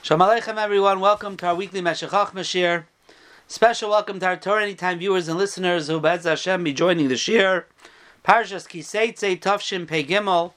Shalom 0.00 0.26
Aleichem 0.26 0.56
everyone, 0.56 1.00
welcome 1.00 1.36
to 1.36 1.46
our 1.48 1.54
weekly 1.56 1.80
Meshech 1.80 2.10
Chachma 2.10 2.44
shir. 2.44 2.86
Special 3.48 3.90
welcome 3.90 4.20
to 4.20 4.26
our 4.26 4.36
Torah 4.36 4.62
Anytime 4.62 5.00
viewers 5.00 5.26
and 5.26 5.36
listeners 5.36 5.88
who 5.88 6.00
Bez 6.00 6.24
Hashem 6.24 6.62
be 6.62 6.72
joining 6.72 7.08
the 7.08 7.16
Shir. 7.16 7.66
Parshas 8.24 8.68
Kiseitze 8.68 9.88
Pei 9.88 10.04
Gimel. 10.04 10.52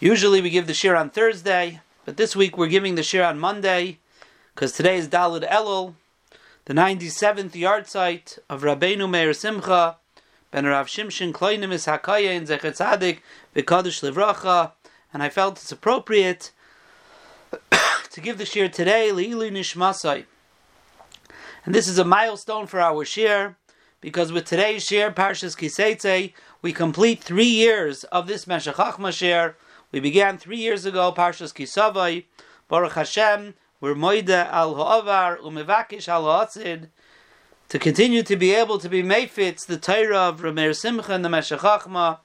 Usually 0.00 0.42
we 0.42 0.50
give 0.50 0.66
the 0.66 0.74
Shir 0.74 0.94
on 0.94 1.08
Thursday, 1.08 1.80
but 2.04 2.18
this 2.18 2.36
week 2.36 2.58
we're 2.58 2.68
giving 2.68 2.94
the 2.94 3.02
Shir 3.02 3.24
on 3.24 3.40
Monday, 3.40 3.98
because 4.54 4.72
today 4.72 4.98
is 4.98 5.08
Dalid 5.08 5.50
Elul, 5.50 5.94
the 6.66 6.74
97th 6.74 7.52
yahrzeit 7.52 8.38
of 8.50 8.62
Rabbeinu 8.62 9.08
Meir 9.08 9.32
Simcha, 9.32 9.96
Ben 10.50 10.66
Rav 10.66 10.86
Shimshin 10.88 11.32
Kloinim 11.32 11.72
is 11.72 11.86
Hakaya 11.86 12.36
in 12.36 12.44
Zecher 12.44 12.76
Tzadik, 12.76 13.20
Livracha, 13.56 14.72
and 15.12 15.22
I 15.22 15.30
felt 15.30 15.56
it's 15.56 15.72
appropriate 15.72 16.52
to 18.16 18.22
give 18.22 18.38
the 18.38 18.46
shir 18.46 18.66
today, 18.66 19.10
Le'ilu 19.12 19.52
Nishmasai. 19.52 20.24
And 21.66 21.74
this 21.74 21.86
is 21.86 21.98
a 21.98 22.04
milestone 22.04 22.66
for 22.66 22.80
our 22.80 23.04
shir, 23.04 23.56
because 24.00 24.32
with 24.32 24.46
today's 24.46 24.86
shir, 24.86 25.10
Parshas 25.10 25.54
Kiseitze, 25.54 26.32
we 26.62 26.72
complete 26.72 27.22
three 27.22 27.44
years 27.44 28.04
of 28.04 28.26
this 28.26 28.46
Meshachach 28.46 29.12
shir. 29.12 29.54
We 29.92 30.00
began 30.00 30.38
three 30.38 30.56
years 30.56 30.86
ago, 30.86 31.12
Parshas 31.14 31.52
Kisavai, 31.52 32.24
Baruch 32.68 32.94
Hashem, 32.94 33.52
we're 33.82 33.94
Moide 33.94 34.30
al 34.30 34.76
Ha'avar, 34.76 35.36
Umevakish 35.40 36.08
al 36.08 36.24
Ha'atzid, 36.24 36.88
to 37.68 37.78
continue 37.78 38.22
to 38.22 38.34
be 38.34 38.54
able 38.54 38.78
to 38.78 38.88
be 38.88 39.02
Mayfits, 39.02 39.66
the 39.66 39.76
Torah 39.76 40.30
of 40.30 40.40
Rameir 40.40 40.74
Simcha 40.74 41.12
and 41.12 41.22
the 41.22 41.28
Meshech 41.28 41.58
Chachma, 41.58 42.20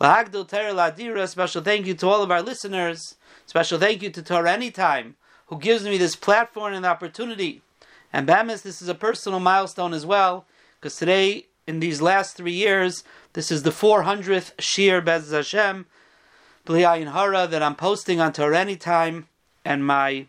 Lahagdil 0.00 0.48
Torah 0.48 0.74
Ladira, 0.74 1.28
special 1.28 1.62
thank 1.62 1.86
you 1.86 1.94
to 1.94 2.08
all 2.08 2.24
of 2.24 2.32
our 2.32 2.42
listeners, 2.42 3.14
Special 3.46 3.78
thank 3.78 4.02
you 4.02 4.10
to 4.10 4.22
Torah 4.22 4.52
Anytime, 4.52 5.16
who 5.46 5.58
gives 5.58 5.84
me 5.84 5.98
this 5.98 6.16
platform 6.16 6.74
and 6.74 6.86
opportunity. 6.86 7.62
And 8.12 8.26
Bamis, 8.26 8.62
this 8.62 8.82
is 8.82 8.88
a 8.88 8.94
personal 8.94 9.40
milestone 9.40 9.94
as 9.94 10.04
well, 10.04 10.44
because 10.80 10.96
today, 10.96 11.46
in 11.66 11.80
these 11.80 12.02
last 12.02 12.36
three 12.36 12.52
years, 12.52 13.04
this 13.32 13.50
is 13.50 13.62
the 13.62 13.70
400th 13.70 14.52
Shir 14.58 15.00
Bez 15.00 15.30
Hashem, 15.30 15.86
B'liayin 16.66 17.12
Hara, 17.12 17.46
that 17.46 17.62
I'm 17.62 17.76
posting 17.76 18.20
on 18.20 18.32
Torah 18.32 18.58
Anytime, 18.58 19.28
and 19.64 19.86
my 19.86 20.26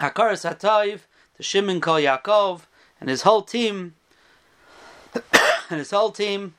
Hakaras 0.00 0.48
Hatayv, 0.48 1.00
the 1.36 1.42
Shimon 1.42 1.80
Kol 1.80 1.96
Yaakov, 1.96 2.62
and 3.00 3.08
his 3.08 3.22
whole 3.22 3.42
team, 3.42 3.94
and 5.70 5.78
his 5.78 5.90
whole 5.90 6.10
team 6.10 6.54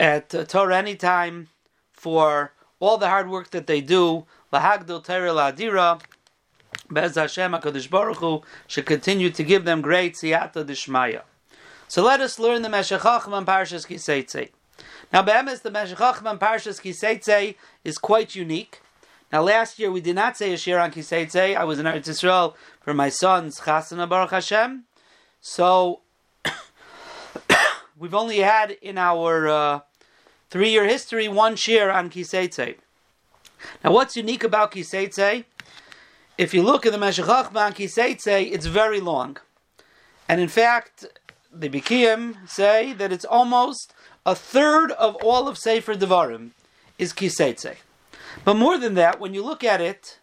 at 0.00 0.34
uh, 0.34 0.44
Torah 0.44 0.76
Anytime 0.76 1.48
for 1.92 2.52
all 2.80 2.98
the 2.98 3.08
hard 3.08 3.30
work 3.30 3.50
that 3.50 3.66
they 3.66 3.80
do. 3.80 4.26
Lahagdil 4.52 5.04
Torah 5.04 5.30
Ladira, 5.30 6.00
Bez 6.90 7.14
Hashem 7.16 7.52
HaKadosh 7.52 7.90
Baruch 7.90 8.18
Hu, 8.18 8.42
should 8.66 8.86
continue 8.86 9.30
to 9.30 9.42
give 9.42 9.64
them 9.64 9.80
great 9.80 10.14
siyata 10.14 10.64
dishmaya. 10.64 11.22
So 11.88 12.02
let 12.02 12.20
us 12.20 12.38
learn 12.38 12.62
the 12.62 12.68
Meshachachim 12.68 13.36
and 13.36 13.46
Parshas 13.46 13.86
Kiseitze. 13.86 14.50
Now, 15.12 15.22
Be'emes, 15.22 15.62
the 15.62 15.70
Meshachachim 15.70 16.30
and 16.30 16.40
Parshas 16.40 16.80
Kiseitze 16.80 17.54
is 17.84 17.98
quite 17.98 18.34
unique. 18.34 18.80
Now, 19.32 19.42
last 19.42 19.78
year 19.78 19.90
we 19.90 20.00
did 20.00 20.16
not 20.16 20.36
say 20.36 20.52
a 20.52 20.56
shir 20.56 20.78
on 20.78 20.90
Kiseitze. 20.90 21.56
I 21.56 21.64
was 21.64 21.78
in 21.78 21.86
Eretz 21.86 22.08
Yisrael 22.08 22.54
for 22.80 22.94
my 22.94 23.08
son's 23.08 23.60
Chasana 23.60 24.08
Baruch 24.08 24.30
Hashem. 24.30 24.84
So, 25.40 26.00
we've 27.98 28.14
only 28.14 28.38
had 28.38 28.70
in 28.70 28.96
our 28.96 29.48
uh, 29.48 29.80
three-year 30.50 30.86
history 30.86 31.28
one 31.28 31.56
shir 31.56 31.90
on 31.90 32.10
Kiseitze. 32.10 32.76
Now, 33.82 33.92
what's 33.92 34.16
unique 34.16 34.44
about 34.44 34.72
Kiseitze? 34.72 35.44
If 36.36 36.52
you 36.52 36.64
look 36.64 36.84
at 36.84 36.90
the 36.90 36.98
Meshach 36.98 37.26
Kiseitze, 37.26 38.50
it's 38.50 38.66
very 38.66 38.98
long. 39.00 39.36
And 40.28 40.40
in 40.40 40.48
fact, 40.48 41.04
the 41.52 41.68
Bikiyim 41.68 42.48
say 42.48 42.92
that 42.92 43.12
it's 43.12 43.24
almost 43.24 43.94
a 44.26 44.34
third 44.34 44.90
of 44.92 45.14
all 45.22 45.46
of 45.46 45.56
Sefer 45.56 45.94
Devarim 45.94 46.50
is 46.98 47.12
Kiseitze. 47.12 47.76
But 48.44 48.54
more 48.54 48.76
than 48.78 48.94
that, 48.94 49.20
when 49.20 49.32
you 49.32 49.44
look 49.44 49.62
at 49.62 49.80
it, 49.80 50.18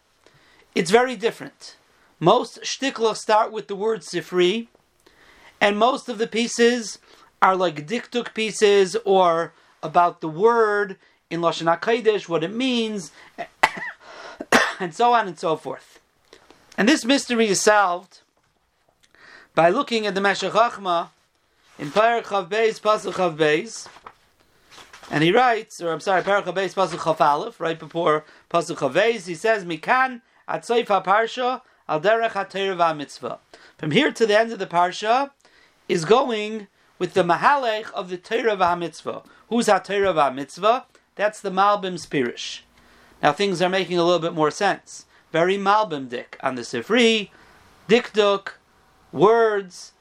it's 0.74 0.90
very 0.90 1.16
different. 1.16 1.76
Most 2.20 2.60
shtiklos 2.60 3.16
start 3.16 3.50
with 3.50 3.68
the 3.68 3.76
word 3.76 4.02
Sifri, 4.02 4.68
and 5.62 5.78
most 5.78 6.10
of 6.10 6.18
the 6.18 6.26
pieces 6.26 6.98
are 7.40 7.56
like 7.56 7.86
dikduk 7.86 8.34
pieces 8.34 8.96
or 9.06 9.54
about 9.82 10.20
the 10.20 10.28
word 10.28 10.98
in 11.30 11.40
Lashon 11.40 11.74
HaKodesh, 11.74 12.28
what 12.28 12.44
it 12.44 12.52
means, 12.52 13.12
and 14.78 14.94
so 14.94 15.14
on 15.14 15.26
and 15.26 15.38
so 15.38 15.56
forth. 15.56 16.00
And 16.76 16.88
this 16.88 17.04
mystery 17.04 17.48
is 17.48 17.60
solved 17.60 18.20
by 19.54 19.68
looking 19.68 20.06
at 20.06 20.14
the 20.14 20.20
Meshech 20.20 20.52
Chachma 20.52 21.10
in 21.78 21.90
Chav 21.90 22.48
Beis, 22.48 22.80
Pasuk 22.80 23.12
Chav 23.12 23.36
Beis, 23.36 23.88
and 25.10 25.22
he 25.22 25.32
writes, 25.32 25.82
or 25.82 25.92
I'm 25.92 26.00
sorry, 26.00 26.22
Chav 26.22 26.44
Beis, 26.44 26.74
Pasuk 26.74 26.98
Chav 26.98 27.20
Aleph, 27.20 27.60
right 27.60 27.78
before 27.78 28.24
Pasuk 28.50 28.76
Chav 28.76 28.94
Beis, 28.94 29.26
he 29.26 29.34
says, 29.34 29.64
Mikan 29.66 30.22
at 30.48 30.62
Seif 30.62 30.86
HaParsha 30.86 31.60
al 31.88 32.00
derech 32.00 32.32
ha 32.32 32.94
mitzvah. 32.94 33.38
From 33.76 33.90
here 33.90 34.10
to 34.10 34.26
the 34.26 34.38
end 34.38 34.52
of 34.52 34.58
the 34.58 34.66
Parsha 34.66 35.30
is 35.88 36.06
going 36.06 36.68
with 36.98 37.12
the 37.12 37.22
Mahalech 37.22 37.92
of 37.92 38.08
the 38.08 38.16
Torah 38.16 38.76
mitzvah. 38.76 39.22
Who's 39.48 39.66
HaTorah 39.66 40.34
mitzvah? 40.34 40.86
That's 41.16 41.40
the 41.40 41.50
Malbim 41.50 41.98
Spirish. 41.98 42.64
Now 43.22 43.32
things 43.32 43.60
are 43.60 43.68
making 43.68 43.98
a 43.98 44.04
little 44.04 44.18
bit 44.18 44.32
more 44.32 44.50
sense. 44.50 45.04
Very 45.32 45.56
Malbim 45.56 46.08
Dik 46.08 46.38
on 46.42 46.54
the 46.54 46.62
Sifri, 46.62 47.30
Dikduk, 47.88 48.52
words, 49.10 49.92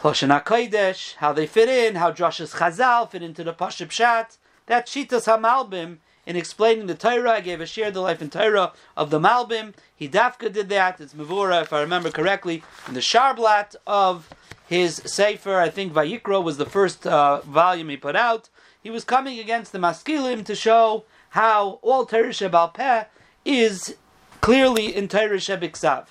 Lashon 0.00 1.14
how 1.18 1.32
they 1.32 1.46
fit 1.46 1.68
in, 1.68 1.94
how 1.94 2.10
Josh's 2.10 2.54
Chazal 2.54 3.08
fit 3.08 3.22
into 3.22 3.44
the 3.44 3.52
Pashib 3.52 3.92
Shat. 3.92 4.36
That 4.66 4.86
Shitas 4.86 5.26
HaMalbim 5.26 5.98
in 6.26 6.36
explaining 6.36 6.86
the 6.86 6.94
Torah. 6.94 7.32
I 7.32 7.40
gave 7.40 7.60
a 7.60 7.66
share 7.66 7.88
of 7.88 7.94
the 7.94 8.00
life 8.00 8.20
in 8.20 8.30
Torah 8.30 8.72
of 8.96 9.10
the 9.10 9.20
Malbim. 9.20 9.74
He 9.94 10.08
Dafka 10.08 10.52
did 10.52 10.68
that. 10.70 11.00
It's 11.00 11.14
Mavura, 11.14 11.62
if 11.62 11.72
I 11.72 11.80
remember 11.80 12.10
correctly, 12.10 12.64
in 12.88 12.94
the 12.94 13.00
Sharblat 13.00 13.76
of 13.86 14.28
his 14.66 14.96
Sefer. 15.04 15.58
I 15.58 15.68
think 15.68 15.92
Vayikra 15.92 16.42
was 16.42 16.56
the 16.56 16.66
first 16.66 17.06
uh, 17.06 17.40
volume 17.42 17.90
he 17.90 17.96
put 17.96 18.16
out 18.16 18.48
he 18.82 18.90
was 18.90 19.04
coming 19.04 19.38
against 19.38 19.72
the 19.72 19.78
Maskilim 19.78 20.44
to 20.44 20.54
show 20.54 21.04
how 21.30 21.78
all 21.82 22.04
Torah 22.04 22.30
Shebal 22.30 22.74
Peh 22.74 23.04
is 23.44 23.96
clearly 24.40 24.94
in 24.94 25.08
Torah 25.08 25.36
Shebiksav. 25.36 26.06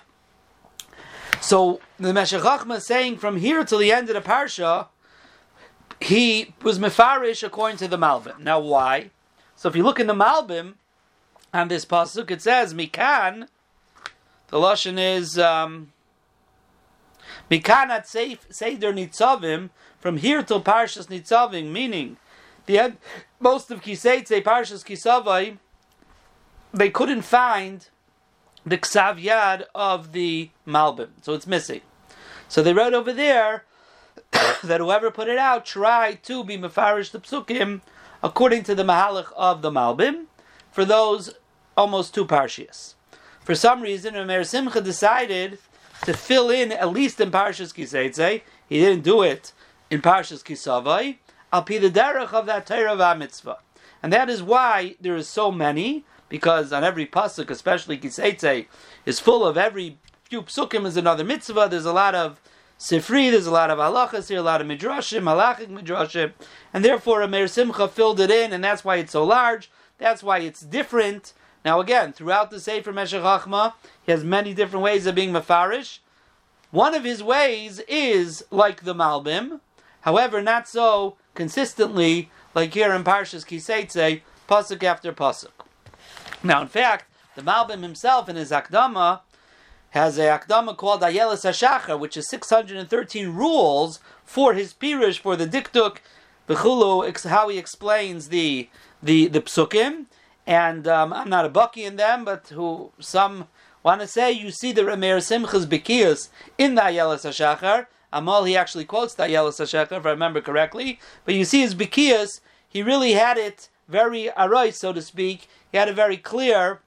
So 1.41 1.81
the 1.97 2.13
Meshech 2.13 2.69
is 2.69 2.85
saying 2.85 3.17
from 3.17 3.37
here 3.37 3.63
till 3.63 3.79
the 3.79 3.91
end 3.91 4.09
of 4.09 4.15
the 4.15 4.21
parsha, 4.21 4.87
he 5.99 6.53
was 6.61 6.79
mefarish 6.79 7.43
according 7.43 7.77
to 7.77 7.87
the 7.87 7.97
Malbim. 7.97 8.39
Now 8.39 8.59
why? 8.59 9.11
So 9.55 9.69
if 9.69 9.75
you 9.75 9.83
look 9.83 9.99
in 9.99 10.07
the 10.07 10.13
Malbim 10.13 10.75
on 11.53 11.67
this 11.67 11.85
pasuk, 11.85 12.31
it 12.31 12.41
says 12.41 12.73
Mikan. 12.73 13.47
The 14.47 14.57
lashon 14.57 14.97
is 14.99 15.39
um, 15.39 15.91
Mikan 17.49 17.89
at 17.89 18.07
Seder 18.07 18.93
Nitzavim 18.93 19.69
from 19.99 20.17
here 20.17 20.43
till 20.43 20.61
Parshas 20.61 21.07
Nitzavim, 21.07 21.71
meaning 21.71 22.17
the 22.65 22.79
end, 22.79 22.97
most 23.39 23.71
of 23.71 23.81
Kiseitze, 23.81 24.43
Parshas 24.43 24.83
Kisavai, 24.85 25.57
they 26.73 26.89
couldn't 26.89 27.23
find 27.23 27.87
the 28.65 28.77
Ksav 28.77 29.21
Yad 29.21 29.65
of 29.73 30.11
the 30.11 30.49
Malbim, 30.67 31.09
so 31.21 31.33
it's 31.33 31.47
missing. 31.47 31.81
So 32.47 32.61
they 32.61 32.73
wrote 32.73 32.93
over 32.93 33.13
there 33.13 33.65
that 34.63 34.79
whoever 34.79 35.11
put 35.11 35.27
it 35.27 35.37
out 35.37 35.65
tried 35.65 36.23
to 36.23 36.43
be 36.43 36.57
Mefarish 36.57 37.11
the 37.11 37.19
Psukim 37.19 37.81
according 38.23 38.63
to 38.63 38.75
the 38.75 38.83
Mahalach 38.83 39.31
of 39.35 39.61
the 39.61 39.71
Malbim 39.71 40.25
for 40.71 40.85
those 40.85 41.33
almost 41.75 42.13
two 42.13 42.25
Parshias. 42.25 42.95
For 43.43 43.55
some 43.55 43.81
reason, 43.81 44.13
Rameir 44.13 44.45
Simcha 44.45 44.81
decided 44.81 45.57
to 46.03 46.13
fill 46.13 46.49
in 46.49 46.71
at 46.71 46.91
least 46.91 47.19
in 47.19 47.31
Parshas 47.31 47.73
Kiseitze. 47.73 48.41
He 48.69 48.79
didn't 48.79 49.03
do 49.03 49.21
it 49.21 49.53
in 49.89 50.01
Parshas 50.01 50.43
Kisavai 50.43 51.17
al 51.51 51.63
pi 51.63 51.77
the 51.77 51.89
derech 51.89 52.33
of 52.33 52.45
that 52.45 52.65
Torah 52.65 53.15
mitzvah. 53.15 53.57
And 54.03 54.11
that 54.13 54.29
is 54.29 54.41
why 54.41 54.95
there 54.99 55.15
is 55.15 55.27
so 55.27 55.51
many, 55.51 56.05
because 56.31 56.71
on 56.71 56.85
every 56.85 57.05
pasuk, 57.05 57.49
especially 57.49 57.97
Kiseitze, 57.97 58.65
is 59.05 59.19
full 59.19 59.45
of 59.45 59.57
every 59.57 59.97
few 60.23 60.41
psukim 60.41 60.85
is 60.85 60.95
another 60.95 61.25
mitzvah. 61.25 61.67
There's 61.69 61.85
a 61.85 61.91
lot 61.91 62.15
of 62.15 62.39
sifri, 62.79 63.29
there's 63.29 63.47
a 63.47 63.51
lot 63.51 63.69
of 63.69 63.79
halachas 63.79 64.29
here, 64.29 64.39
a 64.39 64.41
lot 64.41 64.61
of 64.61 64.67
midrashim, 64.67 65.23
halachic 65.23 65.67
midrashim, 65.67 66.31
and 66.73 66.85
therefore 66.85 67.27
Meir 67.27 67.49
Simcha 67.49 67.89
filled 67.89 68.21
it 68.21 68.31
in, 68.31 68.53
and 68.53 68.63
that's 68.63 68.85
why 68.85 68.95
it's 68.95 69.11
so 69.11 69.25
large. 69.25 69.69
That's 69.97 70.23
why 70.23 70.39
it's 70.39 70.61
different. 70.61 71.33
Now 71.65 71.81
again, 71.81 72.13
throughout 72.13 72.49
the 72.49 72.61
Sefer 72.61 72.93
Meshech 72.93 73.21
Chachma, 73.21 73.73
he 74.01 74.13
has 74.13 74.23
many 74.23 74.53
different 74.53 74.83
ways 74.83 75.05
of 75.05 75.13
being 75.13 75.33
mafarish. 75.33 75.99
One 76.71 76.95
of 76.95 77.03
his 77.03 77.21
ways 77.21 77.81
is 77.89 78.45
like 78.49 78.85
the 78.85 78.95
Malbim, 78.95 79.59
however, 80.01 80.41
not 80.41 80.65
so 80.65 81.17
consistently, 81.35 82.31
like 82.55 82.73
here 82.73 82.93
in 82.93 83.03
Parshas 83.03 83.45
Kiseitze, 83.45 84.21
pasuk 84.47 84.81
after 84.81 85.11
pasuk. 85.11 85.49
Now, 86.43 86.61
in 86.61 86.67
fact, 86.67 87.05
The 87.35 87.41
Malbim 87.41 87.81
himself 87.81 88.27
in 88.27 88.35
his 88.35 88.51
Akdama 88.51 89.21
has 89.91 90.17
a 90.17 90.23
Akdama 90.23 90.75
called 90.75 91.01
Ayelis 91.01 91.45
HaShachar, 91.45 91.99
which 91.99 92.17
is 92.17 92.27
613 92.29 93.27
rules 93.29 93.99
for 94.25 94.53
his 94.53 94.73
Pirush, 94.73 95.19
for 95.19 95.35
the 95.35 95.45
Dikduk, 95.45 95.97
Bechulu, 96.47 97.29
how 97.29 97.49
he 97.49 97.57
explains 97.57 98.29
the 98.29 98.69
the, 99.03 99.27
the 99.27 99.41
Psukim. 99.41 100.05
And 100.47 100.87
um, 100.87 101.13
I'm 101.13 101.29
not 101.29 101.45
a 101.45 101.49
bucky 101.49 101.83
in 101.83 101.95
them, 101.95 102.25
but 102.25 102.47
who 102.49 102.91
some 102.99 103.47
want 103.83 104.01
to 104.01 104.07
say, 104.07 104.31
you 104.31 104.51
see 104.51 104.71
the 104.71 104.81
Rameir 104.81 105.17
Simcha's 105.17 105.65
Bekias 105.65 106.29
in 106.57 106.75
the 106.75 106.81
Ayelis 106.81 107.25
HaShachar. 107.25 107.87
Amal, 108.11 108.43
he 108.45 108.57
actually 108.57 108.85
quotes 108.85 109.13
the 109.13 109.23
Ayelis 109.23 109.59
HaShachar, 109.59 109.97
if 109.97 110.05
I 110.05 110.09
remember 110.09 110.41
correctly. 110.41 110.99
But 111.23 111.35
you 111.35 111.45
see 111.45 111.61
his 111.61 111.75
Bekias, 111.75 112.41
he 112.67 112.81
really 112.81 113.13
had 113.13 113.37
it 113.37 113.69
very 113.87 114.29
aroy, 114.37 114.71
so 114.71 114.93
to 114.93 115.01
speak. 115.01 115.47
He 115.71 115.77
had 115.77 115.89
a 115.89 115.93
very 115.93 116.17
clear, 116.17 116.81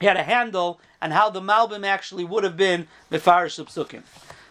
he 0.00 0.06
had 0.06 0.16
a 0.16 0.22
handle 0.22 0.80
on 1.00 1.12
how 1.12 1.30
the 1.30 1.40
Malbim 1.40 1.86
actually 1.86 2.24
would 2.24 2.44
have 2.44 2.56
been 2.56 2.88
Mefarish 3.10 3.62
Psukim. 3.64 4.02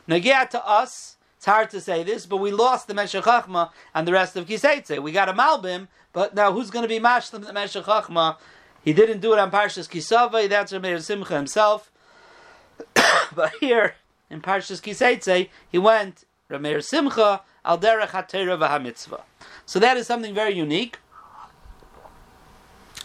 Nagia 0.08 0.50
to 0.50 0.66
us, 0.66 1.18
it's 1.38 1.46
hard 1.46 1.70
to 1.72 1.82
say 1.82 2.04
this, 2.04 2.26
but 2.26 2.38
we 2.38 2.52
lost 2.52 2.88
the 2.88 2.94
Meshech 2.94 3.24
Chachma 3.24 3.72
and 3.94 4.08
the 4.08 4.12
rest 4.12 4.36
of 4.36 4.46
Kiseitze. 4.48 5.02
We 5.02 5.12
got 5.12 5.30
a 5.30 5.34
Malbim, 5.34 5.88
but 6.14 6.36
now 6.36 6.52
who's 6.52 6.70
going 6.70 6.84
to 6.84 6.90
be 6.90 7.00
Mashlim 7.00 7.46
the 7.46 7.54
Meshech 7.54 7.84
Chachma? 7.84 8.38
He 8.84 8.94
didn't 8.94 9.20
do 9.20 9.34
it 9.34 9.40
on 9.40 9.52
Parshas 9.52 9.90
Kisavai, 9.90 10.50
that's 10.50 10.72
Rameir 10.72 11.02
Simcha 11.02 11.36
himself. 11.36 11.92
but 13.36 13.52
here, 13.60 13.96
in 14.30 14.42
Parshas 14.42 14.82
Kiseitze, 14.82 15.50
he 15.70 15.78
went 15.78 16.24
Rameir 16.50 16.84
Simcha 16.84 17.42
al 17.66 17.78
derech 17.78 18.10
v'hamitzvah. 18.10 19.22
So 19.66 19.80
that 19.80 19.98
is 19.98 20.08
something 20.08 20.34
very 20.34 20.56
unique. 20.56 20.98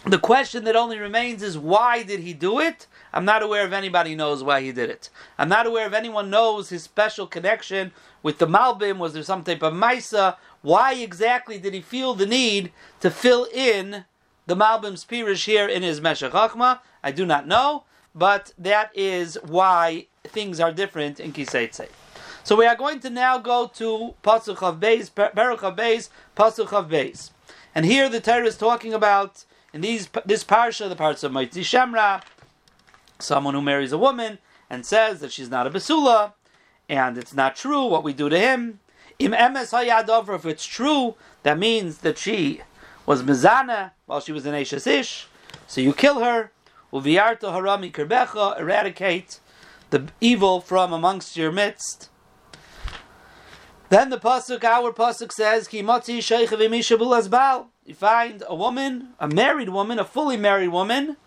The 0.07 0.19
question 0.19 0.65
that 0.65 0.75
only 0.75 0.99
remains 0.99 1.41
is 1.41 1.57
why 1.57 2.03
did 2.03 2.19
he 2.19 2.33
do 2.33 2.59
it? 2.59 2.85
I'm 3.11 3.25
not 3.25 3.41
aware 3.41 3.65
of 3.65 3.73
anybody 3.73 4.13
knows 4.13 4.43
why 4.43 4.61
he 4.61 4.71
did 4.71 4.91
it. 4.91 5.09
I'm 5.39 5.49
not 5.49 5.65
aware 5.65 5.87
of 5.87 5.95
anyone 5.95 6.29
knows 6.29 6.69
his 6.69 6.83
special 6.83 7.25
connection 7.25 7.91
with 8.21 8.37
the 8.37 8.45
Malbim. 8.45 8.99
Was 8.99 9.13
there 9.13 9.23
some 9.23 9.43
type 9.43 9.63
of 9.63 9.73
Maisa? 9.73 10.37
Why 10.61 10.93
exactly 10.93 11.57
did 11.57 11.73
he 11.73 11.81
feel 11.81 12.13
the 12.13 12.27
need 12.27 12.71
to 12.99 13.09
fill 13.09 13.47
in 13.51 14.05
the 14.45 14.55
Malbim's 14.55 15.03
Pirish 15.05 15.45
here 15.45 15.67
in 15.67 15.81
his 15.81 15.99
Meshach 15.99 16.33
Chachma? 16.33 16.81
I 17.03 17.11
do 17.11 17.25
not 17.25 17.47
know, 17.47 17.85
but 18.13 18.53
that 18.59 18.91
is 18.93 19.39
why 19.41 20.05
things 20.23 20.59
are 20.59 20.71
different 20.71 21.19
in 21.19 21.33
Kiseitse. 21.33 21.89
So 22.43 22.55
we 22.55 22.67
are 22.67 22.75
going 22.75 22.99
to 22.99 23.09
now 23.09 23.39
go 23.39 23.71
to 23.73 24.13
Pasuk 24.23 24.61
of 24.61 24.79
Beis, 24.79 25.09
Baruch 25.13 25.63
of 25.63 25.75
Beis, 25.75 26.09
Pasuk 26.37 26.73
of 26.73 26.89
Beis. 26.89 27.31
And 27.73 27.87
here 27.87 28.07
the 28.07 28.21
Torah 28.21 28.45
is 28.45 28.55
talking 28.55 28.93
about, 28.93 29.45
in 29.75 29.81
these 29.81 30.07
this 30.25 30.45
parsha, 30.45 30.87
the 30.87 30.95
parts 30.95 31.21
of 31.21 31.33
Moitzi 31.33 31.59
Shemra, 31.59 32.23
someone 33.19 33.53
who 33.53 33.61
marries 33.61 33.91
a 33.91 33.97
woman 33.97 34.39
and 34.69 34.85
says 34.85 35.19
that 35.19 35.33
she's 35.33 35.49
not 35.49 35.67
a 35.67 35.69
basula, 35.69 36.31
and 36.87 37.17
it's 37.17 37.33
not 37.33 37.57
true 37.57 37.85
what 37.85 38.01
we 38.01 38.13
do 38.13 38.29
to 38.29 38.39
him. 38.39 38.79
Im 39.19 39.33
emes 39.33 40.33
if 40.33 40.45
it's 40.45 40.65
true, 40.65 41.15
that 41.43 41.59
means 41.59 41.97
that 41.99 42.17
she 42.17 42.61
was 43.05 43.21
mizana 43.21 43.91
while 44.05 44.21
she 44.21 44.31
was 44.31 44.45
an 44.45 44.55
Ashes 44.55 44.87
Ish, 44.87 45.27
so 45.67 45.81
you 45.81 45.91
kill 45.91 46.21
her. 46.21 46.51
Uviarto 46.93 47.51
harami 47.51 47.91
kerbecha, 47.91 48.57
eradicate 48.57 49.39
the 49.89 50.07
evil 50.21 50.61
from 50.61 50.93
amongst 50.93 51.35
your 51.35 51.51
midst. 51.51 52.09
Then 53.89 54.09
the 54.09 54.19
pasuk, 54.19 54.63
our 54.63 54.93
pasuk 54.93 55.33
says, 55.33 55.67
"Ki 55.67 55.83
motzi 55.83 56.19
sheich 56.19 56.47
You 57.85 57.93
find 57.93 58.43
a 58.47 58.55
woman, 58.55 59.09
a 59.19 59.27
married 59.27 59.69
woman, 59.69 59.99
a 59.99 60.05
fully 60.05 60.37
married 60.37 60.69
woman, 60.69 61.17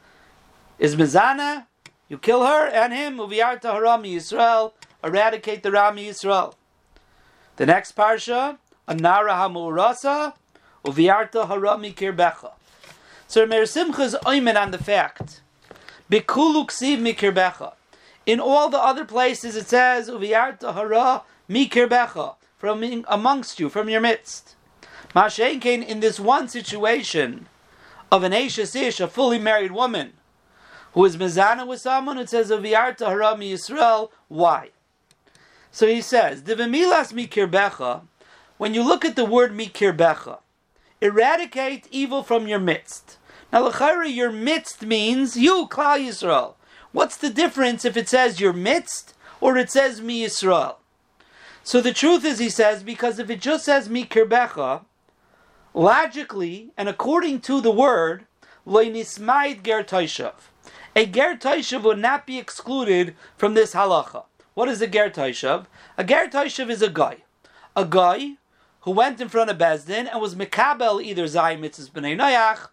is 0.78 0.96
mizana 0.96 1.66
you 2.08 2.16
kill 2.16 2.44
her 2.46 2.66
and 2.66 2.93
him, 2.93 3.19
Uviyarta 3.19 3.64
Harami 3.64 4.14
Yisrael, 4.14 4.72
eradicate 5.05 5.62
the 5.62 5.70
Rami 5.70 6.08
Yisrael. 6.08 6.55
The 7.56 7.66
next 7.66 7.94
parsha, 7.94 8.56
Anara 8.88 9.32
Hamurasa, 9.32 10.32
Uviyarta 10.84 11.46
Harami 11.46 11.94
Kirbecha. 11.94 12.52
So 13.26 13.44
Meir 13.44 13.66
Simcha 13.66 14.02
is 14.02 14.16
oimen 14.25 14.60
on 14.60 14.70
the 14.70 14.78
fact. 14.78 15.43
Bikulu 16.10 16.66
ksiv 16.66 16.99
mikirbecha. 16.99 17.75
In 18.25 18.40
all 18.40 18.70
the 18.70 18.78
other 18.78 19.05
places 19.05 19.55
it 19.55 19.69
says, 19.69 20.08
Uviyarta 20.08 20.72
hara 20.72 21.22
mikirbecha, 21.50 22.37
from 22.56 23.05
amongst 23.06 23.60
you, 23.60 23.69
from 23.69 23.90
your 23.90 24.00
midst. 24.00 24.55
Mashenkein, 25.15 25.87
in 25.87 26.00
this 26.00 26.21
one 26.21 26.49
situation 26.49 27.47
of 28.12 28.23
an 28.23 28.33
Ashes 28.33 28.75
Ish, 28.75 29.00
a 29.00 29.09
fully 29.09 29.39
married 29.39 29.73
woman, 29.73 30.12
who 30.93 31.05
is 31.05 31.17
mezana 31.17 31.67
with 31.67 31.81
someone, 31.81 32.19
it 32.19 32.29
says 32.29 32.50
Aviyarta 32.50 33.06
Harami 33.06 33.53
Yisrael. 33.53 34.11
Why? 34.29 34.71
So 35.71 35.87
he 35.87 36.00
says, 36.00 36.43
Divimilas 36.43 37.12
mikirbecha, 37.12 38.03
when 38.56 38.75
you 38.75 38.83
look 38.83 39.05
at 39.05 39.17
the 39.17 39.25
word 39.25 39.53
mikirbecha, 39.53 40.39
eradicate 41.01 41.87
evil 41.91 42.23
from 42.23 42.49
your 42.49 42.59
midst. 42.59 43.19
Now, 43.53 43.69
Lachari, 43.69 44.15
your 44.15 44.33
midst 44.33 44.85
means 44.85 45.37
you, 45.37 45.69
Klal 45.69 45.99
Yisrael. 46.06 46.55
What's 46.93 47.17
the 47.17 47.31
difference 47.31 47.85
if 47.85 47.97
it 47.97 48.09
says 48.09 48.41
your 48.41 48.53
midst 48.53 49.15
or 49.41 49.56
it 49.56 49.71
says 49.71 50.01
mi 50.01 50.25
Yisrael? 50.25 50.77
So 51.62 51.81
the 51.81 51.93
truth 51.93 52.25
is, 52.25 52.39
he 52.39 52.49
says, 52.49 52.83
because 52.83 53.19
if 53.19 53.29
it 53.31 53.41
just 53.41 53.65
says 53.67 53.89
mikirbecha, 53.89 54.85
logically 55.75 56.70
and 56.76 56.88
according 56.88 57.41
to 57.43 57.61
the 57.61 57.70
word, 57.70 58.26
ger 58.67 59.82
toishav 59.85 60.35
a 60.99 61.06
ger 61.06 61.37
taishav 61.37 61.85
would 61.85 61.99
not 61.99 62.26
be 62.26 62.38
excluded 62.38 63.15
from 63.37 63.55
this 63.55 63.73
halacha. 63.73 64.25
What 64.55 64.69
is 64.69 64.82
a 64.82 64.88
ger 64.88 65.09
taishav? 65.09 65.67
A 65.97 66.03
ger 66.03 66.26
taishav 66.26 66.70
is 66.70 66.82
a 66.82 66.91
guy, 66.91 67.19
a 67.76 67.85
guy 67.85 68.32
who 68.81 68.91
went 68.91 69.20
in 69.20 69.29
front 69.29 69.49
of 69.49 69.59
Bezdin 69.59 70.11
and 70.11 70.20
was 70.20 70.35
mikabel 70.35 71.00
either 71.00 71.26
zayim 71.26 71.61
mitzvahs 71.61 71.91
b'nei 71.91 72.17
noyach 72.19 72.70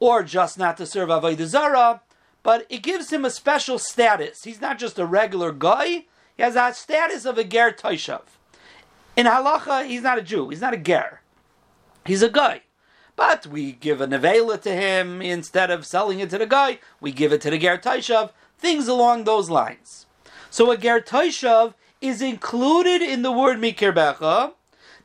or 0.00 0.24
just 0.24 0.58
not 0.58 0.76
to 0.78 0.86
serve 0.86 1.08
avodah 1.08 1.46
zara, 1.46 2.00
but 2.42 2.66
it 2.68 2.82
gives 2.82 3.12
him 3.12 3.24
a 3.24 3.30
special 3.30 3.78
status. 3.78 4.42
He's 4.42 4.60
not 4.60 4.80
just 4.80 4.98
a 4.98 5.06
regular 5.06 5.52
guy; 5.52 6.06
he 6.36 6.42
has 6.42 6.56
a 6.56 6.74
status 6.74 7.24
of 7.24 7.38
a 7.38 7.44
ger 7.44 7.70
taishav. 7.70 8.22
In 9.16 9.26
halacha, 9.26 9.86
he's 9.86 10.02
not 10.02 10.18
a 10.18 10.22
Jew. 10.22 10.48
He's 10.48 10.60
not 10.60 10.74
a 10.74 10.78
ger. 10.78 11.21
He's 12.04 12.22
a 12.22 12.28
guy. 12.28 12.62
But 13.14 13.46
we 13.46 13.72
give 13.72 14.00
a 14.00 14.06
nevela 14.06 14.60
to 14.62 14.72
him 14.72 15.20
instead 15.20 15.70
of 15.70 15.86
selling 15.86 16.20
it 16.20 16.30
to 16.30 16.38
the 16.38 16.46
guy. 16.46 16.78
We 17.00 17.12
give 17.12 17.32
it 17.32 17.40
to 17.42 17.50
the 17.50 17.58
ger 17.58 17.78
taishav. 17.78 18.30
Things 18.58 18.88
along 18.88 19.24
those 19.24 19.50
lines. 19.50 20.06
So 20.50 20.70
a 20.70 20.76
ger 20.76 21.00
taishav 21.00 21.74
is 22.00 22.22
included 22.22 23.02
in 23.02 23.22
the 23.22 23.32
word 23.32 23.58
Mikir 23.58 23.92
mikirbecha. 23.92 24.52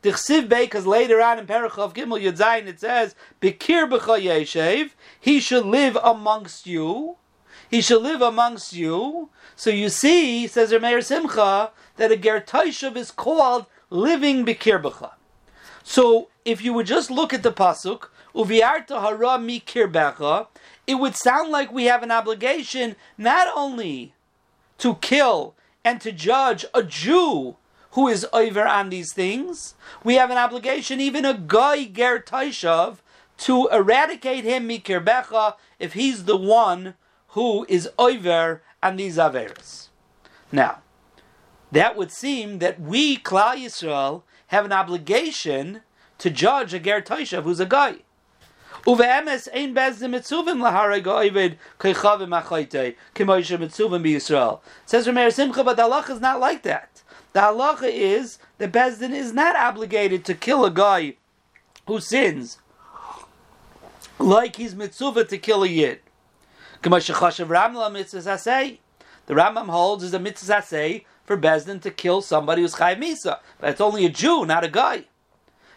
Dichsiv 0.01 0.47
because 0.47 0.85
later 0.85 1.21
on 1.21 1.39
in 1.39 1.47
Perichav 1.47 1.93
Gimel 1.93 2.21
Yudzayin 2.21 2.67
it 2.67 2.79
says 2.79 3.15
b'cha 3.41 3.87
yeshev. 3.89 4.91
He 5.19 5.39
should 5.39 5.65
live 5.65 5.97
amongst 6.01 6.65
you. 6.65 7.17
He 7.69 7.81
should 7.81 8.01
live 8.01 8.21
amongst 8.21 8.73
you. 8.73 9.29
So 9.55 9.69
you 9.69 9.89
see, 9.89 10.47
says 10.47 10.71
Rameir 10.71 11.03
Simcha, 11.03 11.71
that 11.97 12.11
a 12.11 12.15
ger 12.15 12.39
taishav 12.39 12.95
is 12.95 13.11
called 13.11 13.65
living 13.89 14.45
bikir 14.45 14.81
b'cha. 14.81 15.11
So 15.83 16.29
if 16.47 16.61
you 16.61 16.71
would 16.71 16.87
just 16.87 17.11
look 17.11 17.33
at 17.33 17.43
the 17.43 17.51
pasuk, 17.51 18.07
uviarta 18.33 19.01
hara 19.01 19.37
mi 19.37 19.59
kirbecha, 19.59 20.47
it 20.87 20.95
would 20.95 21.13
sound 21.13 21.51
like 21.51 21.73
we 21.73 21.83
have 21.83 22.03
an 22.03 22.09
obligation 22.09 22.95
not 23.17 23.49
only 23.53 24.13
to 24.77 24.95
kill 24.95 25.55
and 25.83 25.99
to 25.99 26.13
judge 26.13 26.63
a 26.73 26.83
Jew 26.83 27.57
who 27.91 28.07
is 28.07 28.25
over 28.31 28.65
on 28.65 28.89
these 28.89 29.11
things, 29.13 29.75
we 30.05 30.15
have 30.15 30.31
an 30.31 30.37
obligation, 30.37 31.01
even 31.01 31.25
a 31.25 31.33
guy 31.33 31.83
ger 31.83 32.19
taishav, 32.19 32.99
to 33.39 33.67
eradicate 33.67 34.45
him 34.45 34.69
mikirbecha 34.69 35.55
if 35.79 35.93
he's 35.93 36.23
the 36.23 36.37
one 36.37 36.93
who 37.29 37.65
is 37.67 37.89
over 37.99 38.61
on 38.81 38.95
these 38.95 39.17
averas. 39.17 39.89
Now, 40.49 40.81
that 41.73 41.97
would 41.97 42.11
seem 42.11 42.59
that 42.59 42.79
we, 42.79 43.17
Klal 43.17 43.57
Yisrael, 43.57 44.23
have 44.47 44.63
an 44.63 44.71
obligation 44.71 45.81
to 46.19 46.29
judge 46.29 46.73
a 46.73 46.79
ger 46.79 47.01
taishav 47.01 47.43
who's 47.43 47.59
a 47.59 47.65
guy. 47.65 47.97
Uve'emes 48.85 49.47
ein 49.53 49.75
bezdin 49.75 50.11
mitzuvim 50.11 50.61
laharei 50.61 51.03
go'ived 51.03 51.57
keichavim 51.79 52.41
achayte 52.41 52.95
k'moishe 53.15 53.57
mitzuvim 53.57 54.01
b'Yisrael. 54.01 54.61
Says 54.85 55.07
Rameir 55.07 55.33
Simcha, 55.33 55.63
but 55.63 55.75
the 55.75 55.83
halacha 55.83 56.11
is 56.11 56.21
not 56.21 56.39
like 56.39 56.63
that. 56.63 57.01
The 57.33 57.41
halacha 57.41 57.91
is 57.91 58.39
that 58.59 58.71
bezdin 58.71 59.13
is 59.13 59.33
not 59.33 59.55
obligated 59.55 60.23
to 60.25 60.33
kill 60.33 60.63
a 60.63 60.71
guy 60.71 61.15
who 61.85 61.99
sins 61.99 62.59
like 64.19 64.55
he's 64.55 64.75
mitzvah 64.75 65.25
to 65.25 65.37
kill 65.37 65.63
a 65.63 65.67
yid. 65.67 65.99
K'moishe 66.81 67.13
chashav 67.13 67.47
ramla 67.47 67.91
mitzvah 67.91 68.37
say. 68.37 68.79
The 69.25 69.33
Rambam 69.33 69.67
holds 69.67 70.05
is 70.05 70.13
a 70.13 70.19
mitzvah 70.19 70.61
say 70.61 71.05
for 71.25 71.37
bezdin 71.37 71.81
to 71.81 71.91
kill 71.91 72.21
somebody 72.21 72.61
who's 72.61 72.75
chayv 72.75 73.03
misa, 73.03 73.39
but 73.59 73.71
it's 73.71 73.81
only 73.81 74.05
a 74.05 74.09
Jew, 74.09 74.45
not 74.45 74.63
a 74.63 74.69
guy. 74.69 75.03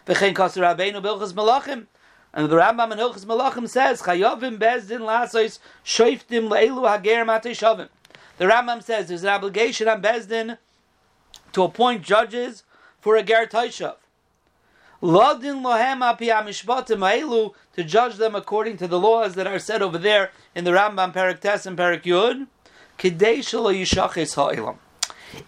V'chein 0.07 0.33
kasser 0.33 0.61
Rabbeinu. 0.61 1.87
And 2.33 2.49
the 2.49 2.55
Rambam 2.55 2.91
in 2.93 2.97
Hilchas 2.97 3.25
Malachim 3.25 3.67
says, 3.67 4.01
Chayovim 4.01 4.57
bezdin 4.57 5.01
lasos 5.01 5.59
shoiftim 5.83 6.49
le'elu 6.49 6.87
hager 6.87 7.89
The 8.37 8.45
Rambam 8.45 8.81
says 8.81 9.09
there's 9.09 9.23
an 9.23 9.29
obligation 9.29 9.89
on 9.89 10.01
bezdin 10.01 10.57
to 11.51 11.63
appoint 11.63 12.03
judges 12.03 12.63
for 13.01 13.17
a 13.17 13.23
ger 13.23 13.47
taishav. 13.47 13.95
Ladin 15.01 15.61
lohem 15.63 16.01
api 16.01 16.27
to 17.75 17.83
judge 17.83 18.15
them 18.15 18.35
according 18.35 18.77
to 18.77 18.87
the 18.87 18.99
laws 18.99 19.33
that 19.35 19.47
are 19.47 19.59
said 19.59 19.81
over 19.81 19.97
there 19.97 20.31
in 20.55 20.63
the 20.63 20.71
Rambam 20.71 21.11
Perak 21.11 21.41
Tes 21.41 21.65
and 21.65 21.75
Perak 21.75 22.03
Yud. 22.03 22.47
Kidei 22.97 23.39
shelo 23.39 23.73
yishachis 23.73 24.35
ha'ilam. 24.35 24.77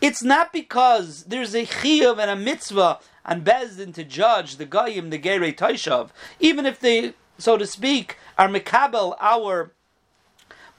It's 0.01 0.23
not 0.23 0.51
because 0.51 1.25
there's 1.25 1.53
a 1.53 1.65
chiyuv 1.65 2.17
and 2.17 2.31
a 2.31 2.35
mitzvah 2.35 2.99
on 3.25 3.43
Bezdin 3.43 3.93
to 3.93 4.03
judge 4.03 4.57
the 4.57 4.65
Goyim, 4.65 5.09
the 5.09 5.19
Gerei 5.19 5.55
Taishav, 5.55 6.09
even 6.39 6.65
if 6.65 6.79
they, 6.79 7.13
so 7.37 7.57
to 7.57 7.65
speak, 7.65 8.17
are 8.37 8.49
Mekabel, 8.49 9.15
our 9.19 9.71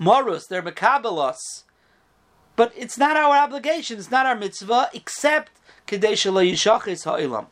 Morus, 0.00 0.48
they're 0.48 0.62
Mekabel 0.62 1.22
us. 1.22 1.64
But 2.56 2.72
it's 2.76 2.98
not 2.98 3.16
our 3.16 3.36
obligation, 3.36 3.98
it's 3.98 4.10
not 4.10 4.26
our 4.26 4.36
mitzvah, 4.36 4.90
except 4.92 5.52
Kadesh 5.86 6.24
Ha'ilam. 6.24 7.46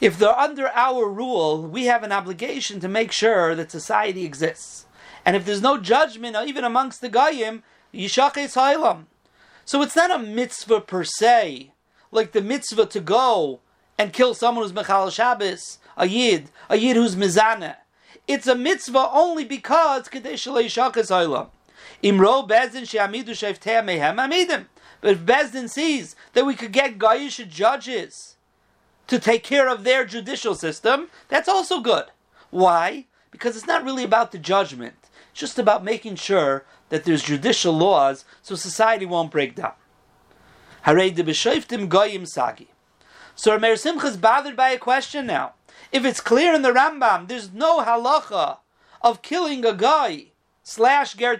If 0.00 0.18
they're 0.18 0.38
under 0.38 0.68
our 0.68 1.08
rule, 1.08 1.62
we 1.62 1.86
have 1.86 2.02
an 2.02 2.12
obligation 2.12 2.80
to 2.80 2.88
make 2.88 3.12
sure 3.12 3.54
that 3.54 3.70
society 3.70 4.24
exists. 4.24 4.86
And 5.24 5.34
if 5.34 5.44
there's 5.44 5.62
no 5.62 5.78
judgment, 5.78 6.36
even 6.46 6.64
amongst 6.64 7.00
the 7.00 7.08
Goyim, 7.08 7.62
Yishachis 7.92 8.54
Ha'ilam. 8.54 9.06
So 9.64 9.82
it's 9.82 9.96
not 9.96 10.12
a 10.12 10.18
mitzvah 10.18 10.82
per 10.82 11.02
se, 11.02 11.72
like 12.12 12.32
the 12.32 12.42
mitzvah 12.42 12.86
to 12.86 13.00
go 13.00 13.60
and 13.98 14.12
kill 14.12 14.34
someone 14.34 14.64
who's 14.64 14.72
Mechal 14.72 15.12
Shabbos, 15.12 15.78
a 15.96 16.06
Yid, 16.06 16.50
a 16.68 16.76
Yid 16.76 16.96
who's 16.96 17.16
Mizana. 17.16 17.76
It's 18.28 18.46
a 18.46 18.54
mitzvah 18.54 19.10
only 19.12 19.44
because 19.44 20.08
Kadesh 20.08 20.46
Shakas 20.46 21.10
Olam. 21.10 21.48
Imro 22.02 22.48
Bezdin 22.48 22.88
She'amidu 22.88 23.30
Sheftea 23.30 23.82
Mehem 23.84 24.16
Amidim. 24.16 24.66
But 25.00 25.10
if 25.12 25.18
Bezdin 25.20 25.68
sees 25.68 26.16
that 26.32 26.44
we 26.44 26.54
could 26.54 26.72
get 26.72 26.98
Gayish 26.98 27.48
judges 27.48 28.36
to 29.06 29.18
take 29.18 29.44
care 29.44 29.68
of 29.68 29.84
their 29.84 30.04
judicial 30.04 30.54
system, 30.54 31.08
that's 31.28 31.48
also 31.48 31.80
good. 31.80 32.06
Why? 32.50 33.06
Because 33.30 33.56
it's 33.56 33.66
not 33.66 33.84
really 33.84 34.04
about 34.04 34.32
the 34.32 34.38
judgment. 34.38 34.94
It's 35.30 35.40
just 35.40 35.58
about 35.58 35.84
making 35.84 36.16
sure 36.16 36.64
that 36.88 37.04
there's 37.04 37.22
judicial 37.22 37.72
laws 37.72 38.24
so 38.42 38.54
society 38.54 39.06
won't 39.06 39.30
break 39.30 39.54
down. 39.54 39.74
Harei 40.84 41.14
de 41.14 41.86
goyim 41.86 42.26
sagi. 42.26 42.68
So 43.38 43.58
Meir 43.58 43.76
Simcha 43.76 44.06
is 44.06 44.16
bothered 44.16 44.56
by 44.56 44.70
a 44.70 44.78
question 44.78 45.26
now. 45.26 45.52
If 45.92 46.06
it's 46.06 46.20
clear 46.20 46.54
in 46.54 46.62
the 46.62 46.72
Rambam, 46.72 47.28
there's 47.28 47.52
no 47.52 47.80
halacha 47.80 48.58
of 49.02 49.20
killing 49.20 49.64
a 49.64 49.74
guy 49.74 50.28
slash 50.62 51.14
ger 51.14 51.38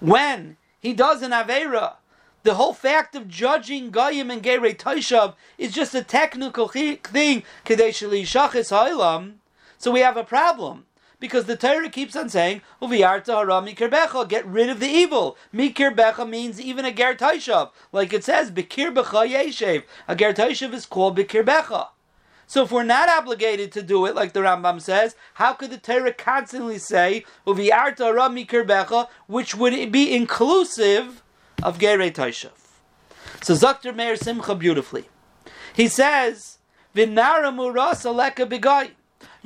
when 0.00 0.56
he 0.80 0.94
does 0.94 1.20
an 1.22 1.32
avera. 1.32 1.96
The 2.42 2.54
whole 2.54 2.72
fact 2.72 3.14
of 3.14 3.28
judging 3.28 3.90
Goyim 3.90 4.30
and 4.30 4.42
Gerei 4.42 4.76
Taishav 4.76 5.34
is 5.56 5.72
just 5.72 5.94
a 5.94 6.02
technical 6.02 6.68
thing, 6.68 7.42
So 9.78 9.90
we 9.90 10.00
have 10.00 10.16
a 10.16 10.24
problem. 10.24 10.86
Because 11.24 11.46
the 11.46 11.56
Torah 11.56 11.88
keeps 11.88 12.14
on 12.16 12.28
saying, 12.28 12.60
"Uviyarta 12.82 13.28
hara 13.28 13.62
mikir 13.62 14.28
get 14.28 14.44
rid 14.44 14.68
of 14.68 14.78
the 14.78 14.86
evil. 14.86 15.38
Mikir 15.54 15.90
becha 15.90 16.28
means 16.28 16.60
even 16.60 16.84
a 16.84 16.92
ger 16.92 17.14
taishav, 17.14 17.70
like 17.92 18.12
it 18.12 18.22
says, 18.22 18.50
bikir 18.50 18.92
becha 18.94 19.26
yeshev. 19.26 19.84
A 20.06 20.14
ger 20.14 20.34
taishav 20.34 20.74
is 20.74 20.84
called 20.84 21.16
bikir 21.16 21.42
becha. 21.42 21.88
So 22.46 22.64
if 22.64 22.70
we're 22.70 22.82
not 22.82 23.08
obligated 23.08 23.72
to 23.72 23.80
do 23.80 24.04
it, 24.04 24.14
like 24.14 24.34
the 24.34 24.40
Rambam 24.40 24.82
says, 24.82 25.16
how 25.40 25.54
could 25.54 25.70
the 25.70 25.78
Torah 25.78 26.12
constantly 26.12 26.76
say 26.76 27.24
"Uviyarta 27.46 29.08
which 29.26 29.54
would 29.54 29.90
be 29.90 30.14
inclusive 30.14 31.22
of 31.62 31.78
gerei 31.78 32.12
taishav? 32.12 32.50
So 33.42 33.54
Zakter 33.54 33.96
Meir 33.96 34.16
Simcha 34.16 34.54
beautifully, 34.54 35.08
he 35.72 35.88
says, 35.88 36.58
"Vinara 36.94 37.50
muras 37.50 38.04
aleka 38.04 38.46
begai." 38.46 38.90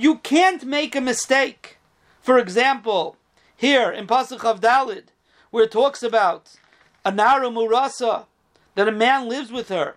You 0.01 0.19
can't 0.19 0.65
make 0.65 0.95
a 0.95 1.01
mistake. 1.01 1.79
For 2.21 2.39
example, 2.39 3.17
here 3.57 3.91
in 3.91 4.07
Pasuk 4.07 4.45
of 4.45 4.61
Dalid, 4.61 5.07
where 5.51 5.65
it 5.65 5.73
talks 5.73 6.05
about 6.05 6.55
a 7.05 7.11
Nara 7.11 7.49
Murasa, 7.49 8.27
that 8.77 8.87
a 8.87 8.93
man 8.93 9.29
lives 9.29 9.51
with 9.51 9.71
her. 9.71 9.97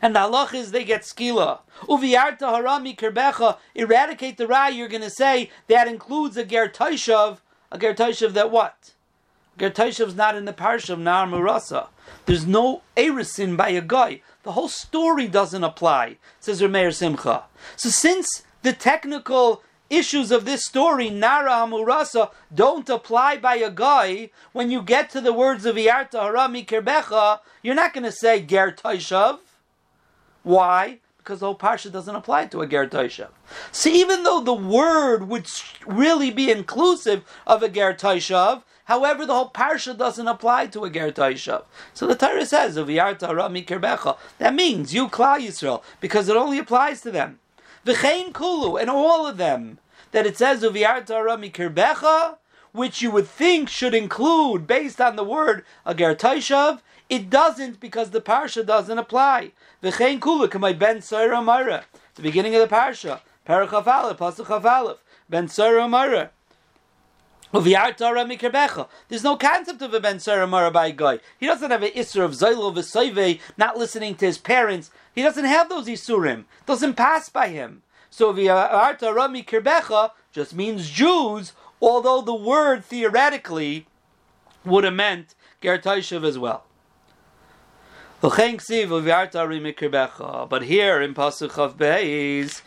And 0.00 0.16
the 0.16 0.20
halach 0.20 0.54
is 0.54 0.70
they 0.70 0.84
get 0.84 1.02
skila. 1.02 1.58
Uviyarta 1.82 2.40
harami 2.40 2.96
kerbecha, 2.96 3.58
eradicate 3.74 4.38
the 4.38 4.46
ra, 4.46 4.68
you're 4.68 4.88
going 4.88 5.02
to 5.02 5.10
say 5.10 5.50
that 5.68 5.86
includes 5.86 6.38
a 6.38 6.44
ger 6.46 6.66
taishav, 6.66 7.40
a 7.70 7.76
ger 7.76 7.92
taishav 7.92 8.32
that 8.32 8.50
what? 8.50 8.94
Ger 9.58 9.68
taishav 9.68 10.08
is 10.08 10.14
not 10.14 10.34
in 10.34 10.46
the 10.46 10.54
parsha 10.54 10.90
of 10.90 10.98
Nar 10.98 11.26
Murasa. 11.26 11.88
There's 12.24 12.46
no 12.46 12.80
erisin 12.96 13.54
by 13.54 13.68
a 13.68 13.82
guy. 13.82 14.22
The 14.44 14.52
whole 14.52 14.68
story 14.70 15.28
doesn't 15.28 15.62
apply, 15.62 16.16
says 16.40 16.62
Rameir 16.62 16.94
Simcha. 16.94 17.44
So 17.76 17.90
since 17.90 18.44
the 18.64 18.72
technical 18.72 19.62
issues 19.90 20.32
of 20.32 20.46
this 20.46 20.64
story, 20.64 21.10
Nara 21.10 21.50
Hamurasa, 21.50 22.30
don't 22.52 22.88
apply 22.88 23.36
by 23.36 23.56
a 23.56 23.70
guy, 23.70 24.30
when 24.52 24.70
you 24.70 24.82
get 24.82 25.10
to 25.10 25.20
the 25.20 25.34
words 25.34 25.66
of 25.66 25.76
Yarta 25.76 26.14
Harami 26.14 26.66
Kerbecha, 26.66 27.40
you're 27.62 27.74
not 27.74 27.92
going 27.92 28.04
to 28.04 28.10
say 28.12 28.40
Ger 28.40 28.72
Taishav. 28.72 29.38
Why? 30.42 30.98
Because 31.18 31.40
the 31.40 31.46
whole 31.46 31.58
Parsha 31.58 31.92
doesn't 31.92 32.16
apply 32.16 32.46
to 32.46 32.62
a 32.62 32.66
Ger 32.66 32.86
Taishav. 32.86 33.28
So 33.70 33.90
even 33.90 34.22
though 34.22 34.40
the 34.40 34.54
word 34.54 35.28
would 35.28 35.46
really 35.86 36.30
be 36.30 36.50
inclusive 36.50 37.22
of 37.46 37.62
a 37.62 37.68
Ger 37.68 37.92
Taishav, 37.92 38.62
However, 38.86 39.24
the 39.24 39.32
whole 39.32 39.48
parsha 39.48 39.96
doesn't 39.96 40.28
apply 40.28 40.66
to 40.66 40.84
a 40.84 40.90
ger 40.90 41.10
taishav. 41.10 41.64
So 41.94 42.06
the 42.06 42.14
Torah 42.14 42.44
says, 42.44 42.76
"Uviyarta 42.76 43.34
rami 43.34 43.64
kerbecha." 43.64 44.18
That 44.36 44.52
means 44.52 44.92
you, 44.92 45.08
Klal 45.08 45.40
Yisrael, 45.40 45.82
because 46.00 46.28
it 46.28 46.36
only 46.36 46.58
applies 46.58 47.00
to 47.00 47.10
them. 47.10 47.38
V'chein 47.84 48.32
kulu, 48.32 48.76
and 48.76 48.88
all 48.88 49.26
of 49.26 49.36
them, 49.36 49.78
that 50.12 50.26
it 50.26 50.38
says 50.38 50.62
uviyarta 50.62 51.22
rami 51.22 51.50
kirbecha, 51.50 52.36
which 52.72 53.02
you 53.02 53.10
would 53.10 53.28
think 53.28 53.68
should 53.68 53.94
include, 53.94 54.66
based 54.66 55.00
on 55.00 55.16
the 55.16 55.24
word 55.24 55.64
agar 55.86 56.14
taishav, 56.14 56.80
it 57.10 57.28
doesn't 57.28 57.80
because 57.80 58.10
the 58.10 58.20
parsha 58.20 58.64
doesn't 58.64 58.98
apply. 58.98 59.52
V'chein 59.82 60.18
kulu, 60.18 60.48
kamay 60.48 60.78
ben 60.78 61.02
Sarah 61.02 61.42
mara, 61.42 61.84
the 62.14 62.22
beginning 62.22 62.54
of 62.54 62.66
the 62.66 62.74
parsha, 62.74 63.20
parachaf 63.46 63.86
aleph, 63.86 64.16
pasuk 64.16 64.64
aleph, 64.64 64.98
ben 65.28 65.46
Sarah 65.48 65.86
mara. 65.86 66.30
There's 67.52 69.22
no 69.22 69.36
concept 69.36 69.80
of 69.80 69.94
a 69.94 70.00
ben 70.00 70.18
Sarah 70.18 70.70
by 70.72 70.86
a 70.88 70.92
guy. 70.92 71.20
He 71.38 71.46
doesn't 71.46 71.70
have 71.70 71.84
an 71.84 71.92
isser 71.92 72.24
of 72.24 72.32
Zaylo 72.32 72.74
v'Soive, 72.74 73.38
not 73.56 73.76
listening 73.78 74.16
to 74.16 74.26
his 74.26 74.38
parents. 74.38 74.90
He 75.14 75.22
doesn't 75.22 75.44
have 75.44 75.68
those 75.68 75.86
isurim. 75.86 76.44
Doesn't 76.66 76.94
pass 76.94 77.28
by 77.28 77.48
him. 77.48 77.82
So 78.10 78.32
v'yarta 78.32 79.14
rami 79.14 79.42
kirbecha 79.42 80.10
just 80.32 80.54
means 80.54 80.90
Jews, 80.90 81.52
although 81.80 82.20
the 82.20 82.34
word 82.34 82.84
theoretically 82.84 83.86
would 84.64 84.84
have 84.84 84.94
meant 84.94 85.34
Ger 85.62 85.80
as 85.84 86.38
well. 86.38 86.64
But 88.24 88.38
here 88.38 88.56
in 88.56 88.64
Pasuk 91.12 91.58
of 91.58 91.76
Beis, 91.76 92.62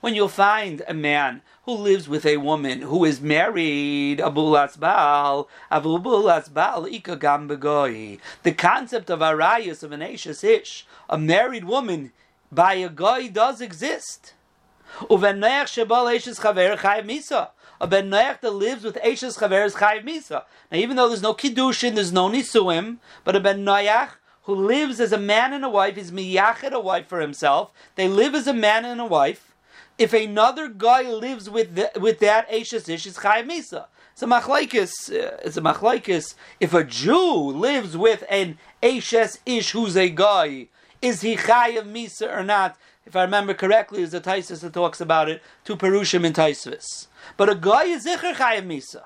when 0.00 0.14
you'll 0.14 0.28
find 0.28 0.82
a 0.88 0.94
man 0.94 1.42
who 1.64 1.72
lives 1.72 2.08
with 2.08 2.24
a 2.24 2.38
woman 2.38 2.80
who 2.80 3.04
is 3.04 3.20
married, 3.20 4.20
abulas 4.20 4.80
baal, 4.80 5.50
abulas 5.70 6.50
baal 6.50 6.86
ikagam 6.86 7.46
begoi. 7.46 8.18
The 8.42 8.52
concept 8.52 9.10
of 9.10 9.20
arayas 9.20 9.82
of 9.82 9.92
an 9.92 10.00
ashes 10.00 10.42
ish, 10.42 10.86
a 11.10 11.18
married 11.18 11.64
woman 11.64 12.12
by 12.50 12.72
a 12.76 12.88
guy, 12.88 13.26
does 13.26 13.60
exist. 13.60 14.32
Uvenech 15.10 15.68
shebal 15.68 16.16
ashes 16.16 16.38
chaver 16.38 16.78
chayiv 16.78 17.04
misa 17.04 17.50
a 17.80 17.86
ben 17.86 18.10
noach 18.10 18.40
that 18.40 18.50
lives 18.50 18.84
with 18.84 18.96
Eishes 18.96 19.38
Chaveres 19.38 19.74
Chayiv 19.74 20.04
Misa. 20.04 20.44
Now, 20.70 20.78
even 20.78 20.96
though 20.96 21.08
there's 21.08 21.22
no 21.22 21.34
Kiddushin, 21.34 21.94
there's 21.94 22.12
no 22.12 22.28
Nisuim, 22.28 22.98
but 23.24 23.34
a 23.34 23.40
ben 23.40 23.64
noach 23.64 24.10
who 24.42 24.54
lives 24.54 25.00
as 25.00 25.12
a 25.12 25.18
man 25.18 25.52
and 25.52 25.64
a 25.64 25.68
wife 25.68 25.96
is 25.96 26.10
miyached 26.10 26.72
a 26.72 26.80
wife 26.80 27.06
for 27.06 27.20
himself. 27.20 27.72
They 27.94 28.08
live 28.08 28.34
as 28.34 28.46
a 28.46 28.52
man 28.52 28.84
and 28.84 29.00
a 29.00 29.06
wife. 29.06 29.54
If 29.96 30.12
another 30.12 30.68
guy 30.68 31.02
lives 31.02 31.48
with 31.48 31.74
the, 31.74 31.90
with 31.98 32.20
that 32.20 32.50
Eishes 32.50 32.88
Ish, 32.88 33.06
is 33.06 33.18
Chayiv 33.18 33.46
Misa. 33.48 33.86
It's 34.12 34.22
a 34.22 34.26
machlaikis. 34.26 35.10
Uh, 35.10 35.36
it's 35.44 35.56
a 35.56 35.62
machlaikis. 35.62 36.34
If 36.58 36.74
a 36.74 36.84
Jew 36.84 37.50
lives 37.50 37.96
with 37.96 38.24
an 38.28 38.58
Eishes 38.82 39.38
Ish 39.46 39.72
who's 39.72 39.96
a 39.96 40.08
guy, 40.08 40.68
is 41.00 41.20
he 41.22 41.36
Chayiv 41.36 41.84
Misa 41.84 42.34
or 42.36 42.42
not? 42.42 42.76
If 43.06 43.16
I 43.16 43.22
remember 43.22 43.54
correctly, 43.54 44.02
is 44.02 44.12
the 44.12 44.20
Taisus 44.20 44.60
that 44.60 44.74
talks 44.74 45.00
about 45.00 45.28
it 45.28 45.42
to 45.64 45.76
Perushim 45.76 46.24
in 46.24 46.32
Taisvis. 46.32 47.06
But 47.36 47.48
a 47.48 47.54
guy 47.54 47.84
is 47.84 48.06
Zicher 48.06 48.34
Chayim 48.34 48.66
Misa. 48.66 49.04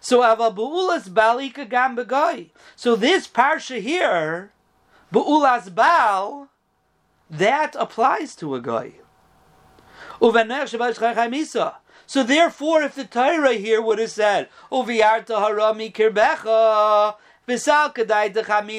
So 0.00 0.24
Ava 0.24 0.50
Bu'ulas 0.50 1.08
Balika 1.08 1.68
Gam 1.68 1.96
Begoy. 1.96 2.50
So 2.74 2.96
this 2.96 3.28
parsha 3.28 3.80
here, 3.80 4.52
Bu'ulas 5.12 5.74
Bal, 5.74 6.48
that 7.30 7.76
applies 7.78 8.34
to 8.36 8.54
a 8.54 8.60
guy. 8.60 8.94
So 10.20 10.32
therefore, 12.22 12.82
if 12.82 12.94
the 12.94 13.04
Torah 13.04 13.52
here 13.52 13.82
would 13.82 13.98
have 13.98 14.10
said, 14.10 14.48
"Uviarta 14.72 15.36
harami 15.36 15.92
kirbecha," 15.92 17.16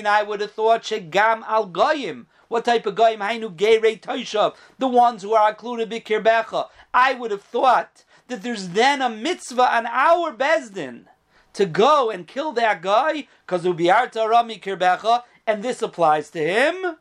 I 0.06 0.24
would 0.24 0.41
have 0.41 0.51
thought 0.51 0.84
shegam 0.84 1.44
al 1.48 1.68
goyim. 1.68 2.27
What 2.50 2.65
type 2.65 2.88
of 2.88 2.96
toishav, 2.96 4.56
the 4.79 4.88
ones 4.88 5.22
who 5.22 5.34
are 5.36 5.50
included 5.50 5.91
bikirbecha. 5.91 6.68
I 6.91 7.13
would 7.13 7.29
have 7.29 7.44
thought 7.44 8.03
that 8.27 8.41
there's 8.41 8.70
then 8.70 9.03
a 9.03 9.10
mitzvah 9.10 9.75
on 9.75 9.86
our 9.86 10.34
bezdin 10.34 11.06
to 11.53 11.68
go 11.68 12.10
and 12.10 12.27
kill 12.27 12.51
that 12.53 12.82
guy 12.82 13.27
because 13.46 13.65
ubiarta 13.65 14.27
rami 14.27 14.58
kirbecha, 14.58 15.24
and 15.46 15.62
this 15.63 15.84
applies 15.84 16.32
to 16.32 16.39
him. 16.39 16.98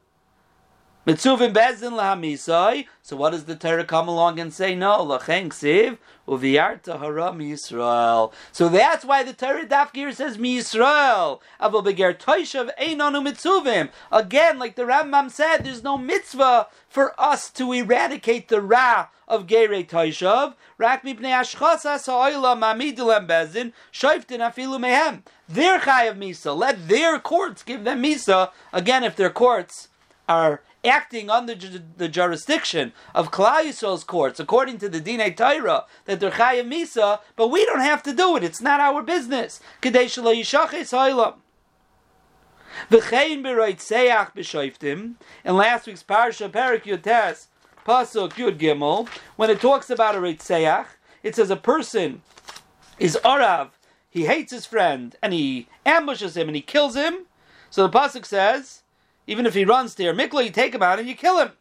Mitzuvim 1.09 1.55
bezin 1.55 1.93
lahamisai. 1.93 2.87
So 3.01 3.17
what 3.17 3.31
does 3.31 3.47
the 3.47 3.57
Torah 3.57 3.87
come 3.87 4.09
along 4.09 4.39
and 4.39 4.53
say? 4.53 4.75
No, 4.75 4.99
lachen 4.99 5.49
siv 5.49 5.97
uviarta 6.29 7.01
haram 7.01 7.39
Yisrael. 7.39 8.31
So 8.53 8.69
that's 8.69 9.07
why 9.07 9.23
the 9.23 9.33
Torah 9.33 9.65
dafgir 9.65 10.13
says 10.13 10.37
Yisrael. 10.37 11.41
Aval 11.63 11.83
beger 11.83 12.13
toishav 12.13 12.69
einanu 12.79 13.27
mitzuvim. 13.27 13.89
Again, 14.13 14.59
like 14.59 14.77
the 14.77 14.83
Rambam 14.83 15.31
said, 15.31 15.65
there's 15.65 15.83
no 15.83 15.97
mitzvah 15.97 16.67
for 16.91 17.19
us 17.19 17.49
to 17.53 17.73
eradicate 17.73 18.49
the 18.49 18.61
ra 18.61 19.09
of 19.27 19.47
gerei 19.47 19.89
toishav. 19.89 20.57
Rak 20.77 21.05
mipnei 21.05 21.33
ashchasas 21.33 22.05
ha'olam 22.05 22.61
mamidulem 22.61 23.27
bezin 23.27 23.73
shoiftin 23.91 24.41
afilu 24.41 24.79
mehem. 24.79 25.23
Their 25.49 25.79
chayav 25.79 26.19
misa. 26.19 26.55
Let 26.55 26.87
their 26.87 27.19
courts 27.19 27.63
give 27.63 27.85
them 27.85 28.03
misa. 28.03 28.51
Again, 28.75 29.05
if 29.05 29.17
their 29.17 29.31
courts 29.31 29.89
are 30.29 30.61
acting 30.89 31.31
under 31.31 31.55
the 31.55 32.09
jurisdiction 32.09 32.93
of 33.15 33.31
Klal 33.31 33.65
Yisrael's 33.65 34.05
courts, 34.05 34.41
according 34.41 34.79
to 34.79 34.89
the 34.89 35.01
Dinei 35.01 35.37
Torah, 35.37 35.85
that 36.07 36.21
they're 36.21 36.31
Chayim 36.31 36.73
Misa, 36.73 37.21
but 37.37 37.49
we 37.49 37.65
don't 37.65 37.81
have 37.81 38.03
to 38.05 38.13
do 38.13 38.37
it. 38.37 38.45
It's 38.45 38.61
not 38.61 38.81
our 38.81 39.03
business. 39.03 39.61
Kadesh 39.81 40.17
Yishaches 40.17 40.93
Hailam. 40.93 41.35
V'chein 42.91 43.43
b'roit 43.43 43.79
b'shoiftim. 44.35 45.15
In 45.45 45.57
last 45.57 45.87
week's 45.87 46.03
parsha, 46.03 46.49
Perik 46.51 46.85
Yotes, 46.85 47.47
Pasuk 47.85 48.33
Yud 48.33 48.59
Gimel, 48.59 49.09
when 49.37 49.51
it 49.51 49.61
talks 49.61 49.91
about 49.91 50.15
a 50.15 50.21
Seyach, 50.21 50.87
it 51.23 51.35
says 51.35 51.51
a 51.51 51.57
person 51.57 52.23
is 52.99 53.19
Arav, 53.25 53.71
he 54.11 54.27
hates 54.27 54.53
his 54.53 54.67
friend, 54.67 55.17
and 55.23 55.33
he 55.33 55.69
ambushes 55.85 56.37
him 56.37 56.49
and 56.49 56.57
he 56.57 56.63
kills 56.63 56.95
him. 56.95 57.27
So 57.71 57.87
the 57.87 57.99
Pasuk 57.99 58.25
says, 58.25 58.83
even 59.29 59.45
if 59.45 59.55
he 59.55 59.65
runs 59.65 59.95
to 59.95 60.03
your 60.03 60.15
mikla, 60.15 60.43
you 60.43 60.51
take 60.51 60.75
him 60.75 60.83
out 60.83 60.99
and 60.99 61.07
you 61.07 61.15
kill 61.15 61.39
him. 61.39 61.53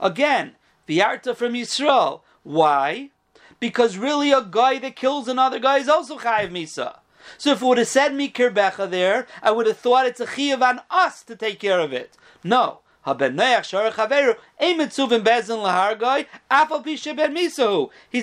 Again, 0.00 0.52
viarta 0.86 1.34
from 1.34 1.54
Yisrael. 1.54 2.20
Why? 2.42 3.10
Because 3.58 3.96
really 3.96 4.32
a 4.32 4.42
guy 4.42 4.78
that 4.80 4.96
kills 4.96 5.28
another 5.28 5.58
guy 5.58 5.78
is 5.78 5.88
also 5.88 6.18
chayiv 6.18 6.50
misa. 6.50 6.98
So 7.38 7.52
if 7.52 7.62
it 7.62 7.64
would 7.64 7.78
have 7.78 7.88
said 7.88 8.14
me 8.14 8.28
kirbecha 8.30 8.90
there, 8.90 9.26
I 9.42 9.50
would 9.50 9.66
have 9.66 9.78
thought 9.78 10.04
it's 10.04 10.20
a 10.20 10.26
chiyav 10.26 10.60
on 10.60 10.82
us 10.90 11.22
to 11.22 11.34
take 11.34 11.58
care 11.58 11.80
of 11.80 11.94
it. 11.94 12.18
No. 12.44 12.80
He's 13.06 13.22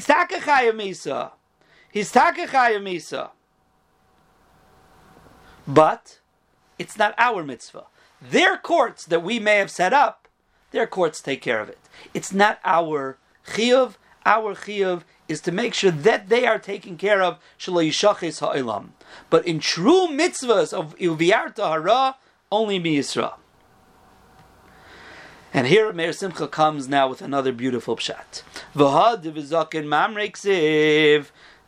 taka 0.06 0.36
chayav 0.36 0.76
misa. 0.76 1.32
He's 1.92 2.12
taka 2.12 2.46
chayav 2.46 2.84
misa. 2.84 3.32
But 5.68 6.20
it's 6.80 6.98
not 6.98 7.14
our 7.18 7.44
mitzvah. 7.44 7.86
Their 8.22 8.58
courts 8.58 9.06
that 9.06 9.24
we 9.24 9.40
may 9.40 9.58
have 9.58 9.72
set 9.72 9.94
up, 9.94 10.28
their 10.72 10.88
courts 10.88 11.22
take 11.22 11.42
care 11.42 11.60
of 11.60 11.70
it. 11.70 11.80
It's 12.14 12.34
not 12.34 12.60
our 12.64 13.18
chiyuv. 13.48 13.96
Our 14.26 14.56
chiyuv 14.56 15.02
is 15.28 15.42
to 15.42 15.52
make 15.52 15.74
sure 15.74 15.92
that 15.92 16.30
they 16.30 16.46
are 16.46 16.60
taken 16.60 16.98
care 16.98 17.22
of. 17.22 17.40
But 19.30 19.48
in 19.48 19.60
true 19.60 20.08
mitzvahs 20.08 20.74
of 20.74 20.98
ilviarta 20.98 21.68
hara, 21.68 22.16
only 22.52 22.80
mi 22.80 22.98
Yisra. 22.98 23.36
And 25.54 25.68
here 25.68 25.92
Meir 25.92 26.14
Simcha 26.14 26.48
comes 26.48 26.88
now 26.88 27.10
with 27.10 27.22
another 27.22 27.52
beautiful 27.52 27.98
pshat. 27.98 28.44
V'had 28.74 29.24
mamrek 29.24 30.38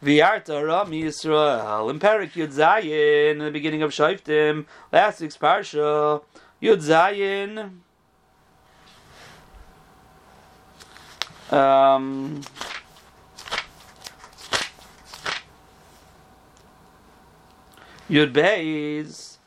Viarta 0.04 0.62
Ram 0.62 0.92
Yisrael 0.92 1.89
in 1.89 1.98
Perik 1.98 2.34
Yud 2.34 2.52
Zayin 2.52 3.32
in 3.32 3.38
the 3.38 3.52
beginning 3.52 3.82
of 3.82 3.92
Shoftim, 3.92 4.66
last 4.92 5.22
week's 5.22 5.38
parsha 5.38 6.22
Yud 6.62 6.82
Zayin. 6.82 7.80
Um, 11.56 12.42
Yud 18.10 18.34
Beis. 18.34 19.38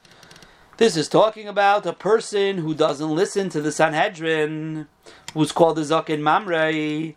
This 0.78 0.96
is 0.96 1.08
talking 1.08 1.48
about 1.48 1.84
a 1.84 1.92
person 1.92 2.58
who 2.58 2.74
doesn't 2.74 3.14
listen 3.14 3.50
to 3.50 3.60
the 3.60 3.72
Sanhedrin, 3.72 4.88
who's 5.34 5.52
called 5.52 5.76
the 5.76 5.82
Zakin 5.82 6.20
Mamrei. 6.20 7.16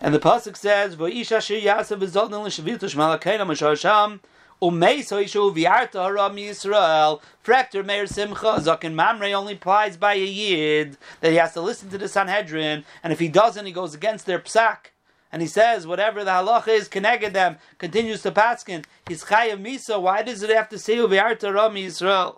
And 0.00 0.14
the 0.14 0.20
pasuk 0.20 0.56
says, 0.56 0.96
"Va'isha 0.96 1.38
sheyasav 1.38 1.98
v'zodin 1.98 2.44
l'shavitu 2.44 2.88
shmalakayna 2.88 3.46
mashasham." 3.46 4.20
Umei 4.62 5.00
soishu 5.00 5.54
v'yarta 5.54 6.02
haram 6.02 6.36
Yisrael. 6.36 7.20
Frekter 7.44 7.84
Meir 7.84 8.06
Simcha 8.06 8.58
Zakin 8.60 8.94
Mamre 8.94 9.32
only 9.32 9.54
applies 9.54 9.96
by 9.96 10.14
a 10.14 10.24
yid 10.24 10.96
that 11.20 11.30
he 11.30 11.36
has 11.36 11.52
to 11.52 11.60
listen 11.60 11.90
to 11.90 11.98
the 11.98 12.08
Sanhedrin, 12.08 12.84
and 13.02 13.12
if 13.12 13.18
he 13.18 13.28
doesn't, 13.28 13.66
he 13.66 13.72
goes 13.72 13.94
against 13.94 14.26
their 14.26 14.38
psak. 14.38 14.92
And 15.30 15.42
he 15.42 15.48
says 15.48 15.86
whatever 15.86 16.24
the 16.24 16.30
halacha 16.30 16.68
is 16.68 16.88
connected 16.88 17.34
them 17.34 17.58
continues 17.78 18.22
to 18.22 18.32
paskin. 18.32 18.84
He's 19.08 19.24
chayav 19.24 19.62
misa. 19.62 20.00
Why 20.00 20.22
does 20.22 20.42
it 20.42 20.50
have 20.50 20.68
to 20.70 20.78
say 20.78 20.96
v'yarta 20.96 21.42
haram 21.42 21.74
Yisrael? 21.74 22.36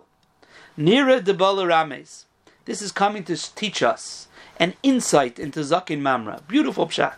Nira 0.77 1.23
de 1.23 1.33
Rames. 1.33 2.25
This 2.65 2.81
is 2.81 2.91
coming 2.91 3.23
to 3.25 3.35
teach 3.55 3.81
us 3.81 4.27
an 4.57 4.73
insight 4.83 5.39
into 5.39 5.61
Zakin 5.61 6.01
Mamra. 6.01 6.45
Beautiful 6.47 6.87
pshat. 6.87 7.15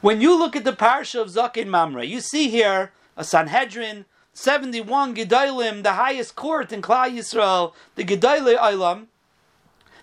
When 0.00 0.20
you 0.20 0.38
look 0.38 0.56
at 0.56 0.64
the 0.64 0.72
parsha 0.72 1.20
of 1.20 1.28
Zakin 1.28 1.66
Mamre, 1.66 2.04
you 2.04 2.20
see 2.20 2.48
here 2.48 2.92
a 3.16 3.24
Sanhedrin, 3.24 4.04
71 4.32 5.16
Gedolim, 5.16 5.82
the 5.82 5.94
highest 5.94 6.36
court 6.36 6.72
in 6.72 6.80
Klal 6.80 7.10
Yisrael, 7.10 7.72
the 7.96 8.04
Gedolei 8.04 8.56
Olam, 8.56 9.06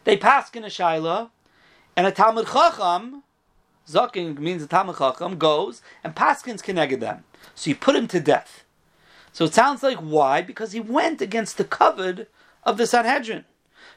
they 0.03 0.17
pass 0.17 0.53
in 0.53 0.63
a 0.63 0.67
Shaila, 0.67 1.29
and 1.95 2.05
a 2.05 2.11
Talmud 2.11 2.47
Chacham, 2.47 3.23
Zakin 3.87 4.37
means 4.37 4.63
a 4.63 4.67
Talmud 4.67 4.97
Chacham, 4.97 5.37
goes 5.37 5.81
and 6.03 6.15
Paskins 6.15 6.61
connected 6.61 6.99
them. 6.99 7.23
So 7.53 7.69
you 7.69 7.75
put 7.75 7.95
him 7.95 8.07
to 8.09 8.19
death. 8.19 8.65
So 9.31 9.45
it 9.45 9.53
sounds 9.53 9.83
like 9.83 9.97
why? 9.97 10.41
Because 10.41 10.71
he 10.71 10.79
went 10.79 11.21
against 11.21 11.57
the 11.57 11.63
covet 11.63 12.31
of 12.63 12.77
the 12.77 12.87
Sanhedrin. 12.87 13.45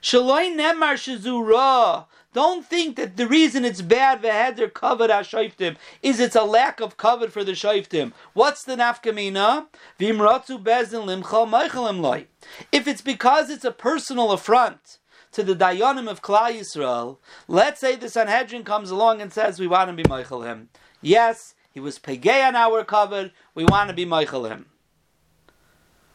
Shaloi 0.02 0.54
nemar 0.56 0.94
shezura. 0.94 2.06
Don't 2.34 2.64
think 2.64 2.96
that 2.96 3.16
the 3.16 3.26
reason 3.26 3.64
it's 3.64 3.82
bad 3.82 4.22
v'heder 4.22 4.72
covered 4.72 5.10
ashayftim 5.10 5.76
is 6.02 6.20
it's 6.20 6.36
a 6.36 6.44
lack 6.44 6.78
of 6.78 6.96
cover 6.96 7.28
for 7.28 7.42
the 7.42 7.52
shayftim. 7.52 8.12
What's 8.34 8.64
the 8.64 8.76
nafkamina? 8.76 9.66
V'imratzu 9.98 10.62
bezin 10.62 11.06
limchal 11.06 11.48
meichelim 11.48 12.00
loy. 12.00 12.26
If 12.70 12.86
it's 12.86 13.00
because 13.00 13.50
it's 13.50 13.64
a 13.64 13.72
personal 13.72 14.30
affront 14.30 14.98
to 15.32 15.42
the 15.42 15.56
dayanim 15.56 16.08
of 16.08 16.22
Klal 16.22 16.52
Yisrael, 16.52 17.18
let's 17.48 17.80
say 17.80 17.96
the 17.96 18.08
Sanhedrin 18.08 18.62
comes 18.62 18.90
along 18.90 19.20
and 19.20 19.32
says 19.32 19.58
we 19.58 19.66
want 19.66 19.90
to 19.90 19.96
be 19.96 20.04
meichel 20.04 20.44
him. 20.44 20.68
Yes, 21.00 21.54
he 21.70 21.80
was 21.80 21.98
pegay 21.98 22.46
on 22.46 22.54
our 22.54 22.84
cover. 22.84 23.32
We 23.54 23.64
want 23.64 23.88
to 23.88 23.94
be 23.94 24.06
meichel 24.06 24.48
him. 24.48 24.66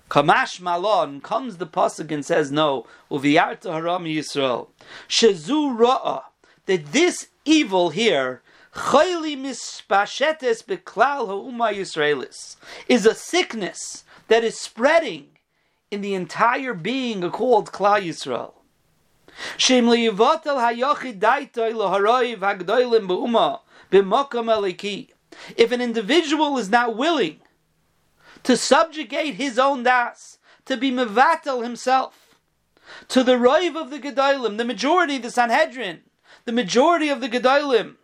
Kamash 0.09 0.59
Malon 0.59 1.21
comes 1.21 1.57
the 1.57 1.65
pasuk 1.65 2.11
and 2.11 2.25
says 2.25 2.51
no. 2.51 2.85
Uviyarta 3.09 3.73
haram 3.73 4.03
Yisrael. 4.05 4.67
Shezu 5.07 5.77
ra'a 5.77 6.23
that 6.65 6.91
this 6.91 7.27
evil 7.45 7.89
here 7.89 8.41
chayli 8.73 9.37
mispashetes 9.37 10.63
beklal 10.63 11.27
ha'uma 11.27 11.65
Yisraelis 11.65 12.57
is 12.87 13.05
a 13.05 13.15
sickness 13.15 14.03
that 14.27 14.43
is 14.43 14.59
spreading 14.59 15.27
in 15.91 16.01
the 16.01 16.13
entire 16.13 16.73
being 16.73 17.29
called 17.29 17.71
Klal 17.71 18.03
Yisrael. 18.03 18.53
Shem 19.57 19.85
liyivatel 19.85 20.57
hayochid 20.57 21.19
daitoi 21.19 21.73
laharoiv 21.73 22.39
hagdoilim 22.39 23.07
be'uma 23.07 23.61
b'mokam 23.91 24.47
eliki. 24.47 25.09
If 25.57 25.71
an 25.71 25.81
individual 25.81 26.57
is 26.57 26.69
not 26.69 26.95
willing 26.95 27.39
to 28.43 28.57
subjugate 28.57 29.35
his 29.35 29.57
own 29.57 29.83
das, 29.83 30.37
to 30.65 30.77
be 30.77 30.91
mevatel 30.91 31.63
himself, 31.63 32.37
to 33.07 33.23
the 33.23 33.33
roiv 33.33 33.75
of 33.75 33.89
the 33.89 33.99
Gedolim, 33.99 34.57
the 34.57 34.65
majority, 34.65 35.17
of 35.17 35.23
the 35.23 35.31
Sanhedrin, 35.31 36.01
the 36.45 36.51
majority 36.51 37.09
of 37.09 37.21
the 37.21 37.29
Gedolim, 37.29 37.95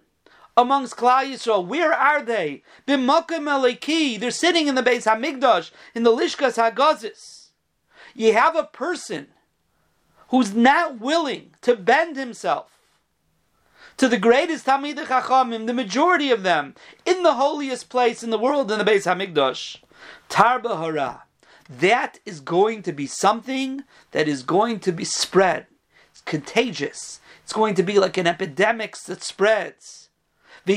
amongst 0.56 0.97
Klal 0.97 1.25
Yisrael. 1.25 1.65
Where 1.65 1.93
are 1.93 2.21
they? 2.21 2.63
B'makom 2.88 3.47
eleki. 3.47 4.19
They're 4.19 4.32
sitting 4.32 4.67
in 4.67 4.75
the 4.75 4.84
Beis 4.84 5.06
Hamikdash 5.06 5.71
in 5.95 6.04
the 6.04 6.12
Lishkas 6.12 6.58
Hagazis. 6.58 7.49
You 8.13 8.34
have 8.34 8.56
a 8.56 8.63
person 8.63 9.28
who's 10.30 10.54
not 10.54 10.99
willing 10.99 11.52
to 11.62 11.75
bend 11.75 12.15
himself 12.15 12.71
to 13.97 14.08
the 14.08 14.17
greatest 14.17 14.65
Talmid 14.65 14.95
Chachamim, 14.95 15.67
the 15.67 15.73
majority 15.73 16.32
of 16.32 16.43
them, 16.43 16.75
in 17.06 17.23
the 17.23 17.34
holiest 17.34 17.89
place 17.89 18.23
in 18.23 18.30
the 18.30 18.39
world, 18.39 18.71
in 18.71 18.80
the 18.80 18.86
Beis 18.86 19.06
Hamikdash, 19.06 19.78
Tarba 20.29 20.77
Hara. 20.79 21.23
That 21.69 22.19
is 22.25 22.39
going 22.39 22.81
to 22.83 22.91
be 22.91 23.05
something 23.05 23.83
that 24.12 24.27
is 24.27 24.41
going 24.43 24.79
to 24.79 24.91
be 24.91 25.05
spread. 25.05 25.67
It's 26.12 26.21
contagious. 26.21 27.19
It's 27.43 27.53
going 27.53 27.75
to 27.75 27.83
be 27.83 27.99
like 27.99 28.17
an 28.17 28.27
epidemic 28.27 28.97
that 29.05 29.23
spreads. 29.23 30.09
And 30.65 30.75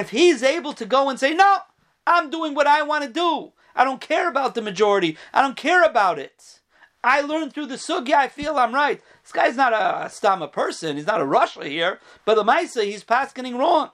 if 0.00 0.10
he's 0.10 0.42
able 0.42 0.72
to 0.72 0.86
go 0.86 1.08
and 1.08 1.20
say, 1.20 1.34
No, 1.34 1.58
I'm 2.06 2.30
doing 2.30 2.54
what 2.54 2.66
I 2.66 2.82
want 2.82 3.04
to 3.04 3.10
do. 3.10 3.52
I 3.76 3.84
don't 3.84 4.00
care 4.00 4.28
about 4.28 4.54
the 4.54 4.62
majority. 4.62 5.16
I 5.32 5.42
don't 5.42 5.56
care 5.56 5.82
about 5.82 6.18
it. 6.18 6.60
I 7.02 7.20
learned 7.20 7.52
through 7.52 7.66
the 7.66 7.74
sugya. 7.74 8.14
I 8.14 8.28
feel 8.28 8.56
I'm 8.56 8.74
right. 8.74 9.02
This 9.22 9.32
guy's 9.32 9.56
not 9.56 9.72
a 9.72 10.08
stama 10.08 10.50
person. 10.50 10.96
He's 10.96 11.06
not 11.06 11.20
a 11.20 11.26
Russia 11.26 11.68
here. 11.68 12.00
But 12.24 12.36
the 12.36 12.44
Maisa, 12.44 12.84
he's 12.84 13.04
passing 13.04 13.56
wrong. 13.56 13.90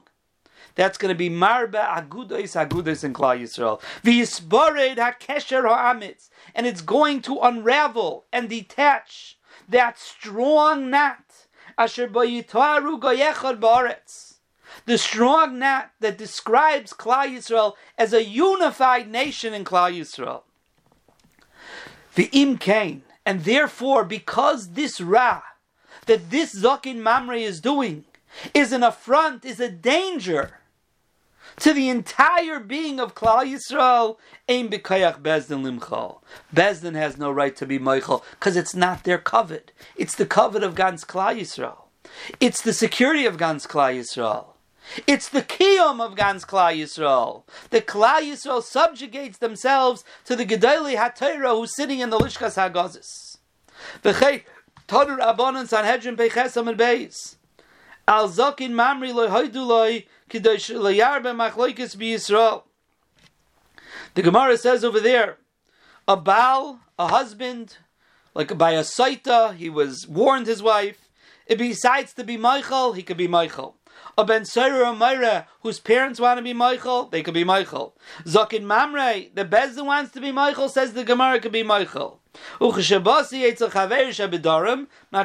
That's 0.81 0.97
going 0.97 1.11
to 1.11 1.15
be 1.15 1.29
marba 1.29 1.87
agudos 1.95 2.57
agudos 2.57 3.05
in 3.05 3.13
Klal 3.13 3.39
Yisrael. 3.39 3.83
V'yisbared 4.03 4.97
hakesher 4.97 5.69
ha'amitz, 5.69 6.31
and 6.55 6.67
it's 6.67 6.81
going 6.81 7.21
to 7.21 7.39
unravel 7.41 8.25
and 8.33 8.49
detach 8.49 9.37
that 9.69 9.99
strong 9.99 10.89
knot. 10.89 11.49
Asher 11.77 12.09
bayitaru 12.09 12.99
goyechad 12.99 13.61
baretz. 13.61 14.37
The 14.87 14.97
strong 14.97 15.59
knot 15.59 15.91
that 16.01 16.17
describes 16.17 16.95
Klal 16.95 17.27
Yisrael 17.27 17.75
as 17.99 18.15
a 18.15 18.25
unified 18.25 19.11
nation 19.11 19.53
in 19.53 19.67
Klal 19.67 19.95
Yisrael. 19.95 20.45
The 22.15 22.57
kain, 22.57 23.03
and 23.27 23.45
therefore, 23.45 24.05
because 24.05 24.73
this 24.73 24.99
ra 24.99 25.43
that 26.07 26.31
this 26.31 26.55
Zakin 26.55 27.03
Mamre 27.03 27.37
is 27.37 27.61
doing 27.61 28.07
is 28.55 28.73
an 28.73 28.83
affront, 28.83 29.45
is 29.45 29.61
a 29.61 29.69
danger 29.71 30.57
to 31.61 31.73
the 31.73 31.89
entire 31.89 32.59
being 32.59 32.99
of 32.99 33.15
Klal 33.15 33.45
Yisrael, 33.45 34.17
Ein 34.49 34.69
B'Kayach 34.69 35.21
Bezdin 35.21 35.63
Limchal. 35.63 36.21
Bezdin 36.55 36.95
has 36.95 37.17
no 37.17 37.31
right 37.31 37.55
to 37.57 37.67
be 37.67 37.79
Michael 37.79 38.25
because 38.33 38.57
it's 38.57 38.75
not 38.75 39.05
their 39.05 39.19
covet. 39.19 39.73
It's 39.97 40.15
the 40.15 40.27
covet 40.27 40.63
of 40.63 40.75
Gans 40.75 41.05
Klal 41.05 41.39
Yisrael. 41.39 41.85
It's 42.41 42.63
the 42.63 42.73
security 42.73 43.27
of 43.27 43.39
Gans 43.39 43.67
Klal 43.67 43.99
Yisrael. 43.99 44.47
It's 45.07 45.29
the 45.29 45.43
kiyum 45.43 46.01
of 46.01 46.17
Gans 46.17 46.45
Klal 46.45 46.77
Yisrael. 46.77 47.45
The 47.69 47.83
Klal 47.83 48.23
Yisrael 48.23 48.63
subjugates 48.63 49.39
themselves 49.39 50.05
to 50.25 50.35
the 50.35 50.47
Gedali 50.47 50.97
HaTorah 50.97 51.55
who's 51.55 51.77
sitting 51.77 52.01
in 52.01 52.11
the 52.11 52.19
Lishkas 52.19 52.57
HaGazis. 52.57 53.39
V'chei 54.03 54.45
Tadur 54.89 55.19
Abanon 55.19 55.69
Sanhedrin 55.69 56.17
Peichesam 56.17 56.69
and 56.69 56.79
Beis. 56.79 57.37
Al 58.11 58.29
Zakin 58.29 58.73
Mamri 58.73 59.15
Loi 59.15 59.29
Hoidu 59.29 59.65
Loi 59.65 60.05
Kidosh 60.29 60.75
Layarbe 60.75 61.33
Machloikis 61.33 61.95
Yisrael. 61.95 62.65
The 64.15 64.23
Gemara 64.23 64.59
says 64.59 64.83
over 64.83 64.99
there, 64.99 65.37
a 66.09 66.17
Baal, 66.17 66.81
a 66.99 67.07
husband, 67.07 67.77
like 68.35 68.59
by 68.59 68.73
a 68.73 68.81
Saita, 68.81 69.55
he 69.55 69.71
was 69.71 70.09
warned 70.09 70.49
his 70.49 70.61
wife. 70.61 71.09
If 71.47 71.61
he 71.61 71.69
decides 71.69 72.13
to 72.15 72.25
be 72.25 72.37
Michael, 72.37 72.95
he 72.95 73.05
could 73.05 73.17
be 73.17 73.29
Michael. 73.29 73.77
A 74.19 74.25
Ben 74.25 74.43
Saira 74.43 74.91
or 74.91 74.97
Myra, 74.97 75.47
whose 75.63 75.79
parents 75.79 76.19
want 76.19 76.39
to 76.39 76.43
be 76.43 76.53
Michael, 76.53 77.05
they 77.05 77.23
could 77.23 77.35
be 77.35 77.45
Michael. 77.45 77.97
Zakin 78.25 78.65
Mamre, 78.65 79.27
the 79.33 79.45
Bezdin 79.45 79.87
wants 79.87 80.11
to 80.15 80.21
be 80.21 80.33
Michael, 80.33 80.69
says 80.69 80.95
the 80.95 81.05
Gemara 81.05 81.39
could 81.39 81.53
be 81.53 81.63
Michael. 81.63 82.20
Not 82.61 82.81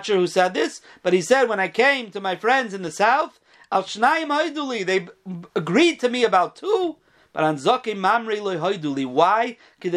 sure 0.05 0.17
who 0.17 0.27
said 0.27 0.53
this, 0.53 0.81
but 1.03 1.13
he 1.13 1.21
said, 1.21 1.45
when 1.45 1.59
I 1.59 1.67
came 1.67 2.11
to 2.11 2.19
my 2.19 2.35
friends 2.35 2.73
in 2.73 2.81
the 2.81 2.91
south, 2.91 3.39
Al 3.71 3.83
they 3.83 5.07
agreed 5.55 5.99
to 5.99 6.09
me 6.09 6.23
about 6.23 6.55
two, 6.55 6.97
but 7.35 7.43
on 7.43 7.57
Zakim 7.57 7.97
Mamri 7.97 8.37
Loihoiduli. 8.37 9.05
Why? 9.05 9.57
Be. 9.81 9.89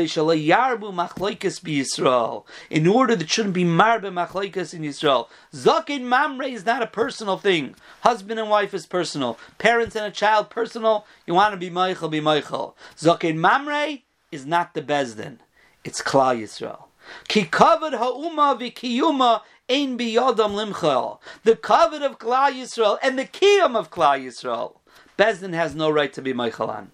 In 2.70 2.86
order 2.88 3.14
that 3.14 3.30
shouldn't 3.30 3.54
be 3.54 3.64
Marbe 3.64 4.12
Machloikas 4.12 4.74
in 4.74 4.82
Yisrael. 4.82 5.28
Zakin 5.54 6.02
Mamre 6.02 6.48
is 6.48 6.66
not 6.66 6.82
a 6.82 6.88
personal 6.88 7.38
thing. 7.38 7.76
Husband 8.00 8.40
and 8.40 8.50
wife 8.50 8.74
is 8.74 8.86
personal. 8.86 9.38
Parents 9.58 9.94
and 9.94 10.06
a 10.06 10.10
child 10.10 10.50
personal. 10.50 11.06
You 11.28 11.34
want 11.34 11.52
to 11.52 11.58
be 11.58 11.70
Michael, 11.70 12.08
be 12.08 12.20
Michael. 12.20 12.76
Zakin 12.96 13.36
Mamre 13.36 13.98
is 14.32 14.44
not 14.44 14.74
the 14.74 14.82
Bezdin. 14.82 15.38
It's 15.84 16.02
Klal 16.02 16.42
Yisrael. 16.42 16.88
Ki 17.28 17.44
kavod 17.44 17.96
ha'uma 17.96 18.56
v'kiyuma 18.58 19.42
ein 19.68 19.98
limchal. 19.98 21.18
The 21.44 21.56
kavod 21.56 22.02
of 22.02 22.18
Klal 22.18 22.52
Yisrael 22.52 22.98
and 23.02 23.18
the 23.18 23.24
kiyum 23.24 23.76
of 23.76 23.90
Klal 23.90 24.24
Yisrael. 24.24 24.76
Bezdin 25.18 25.52
has 25.52 25.74
no 25.74 25.90
right 25.90 26.12
to 26.12 26.22
be 26.22 26.32
Meichalan. 26.32 26.88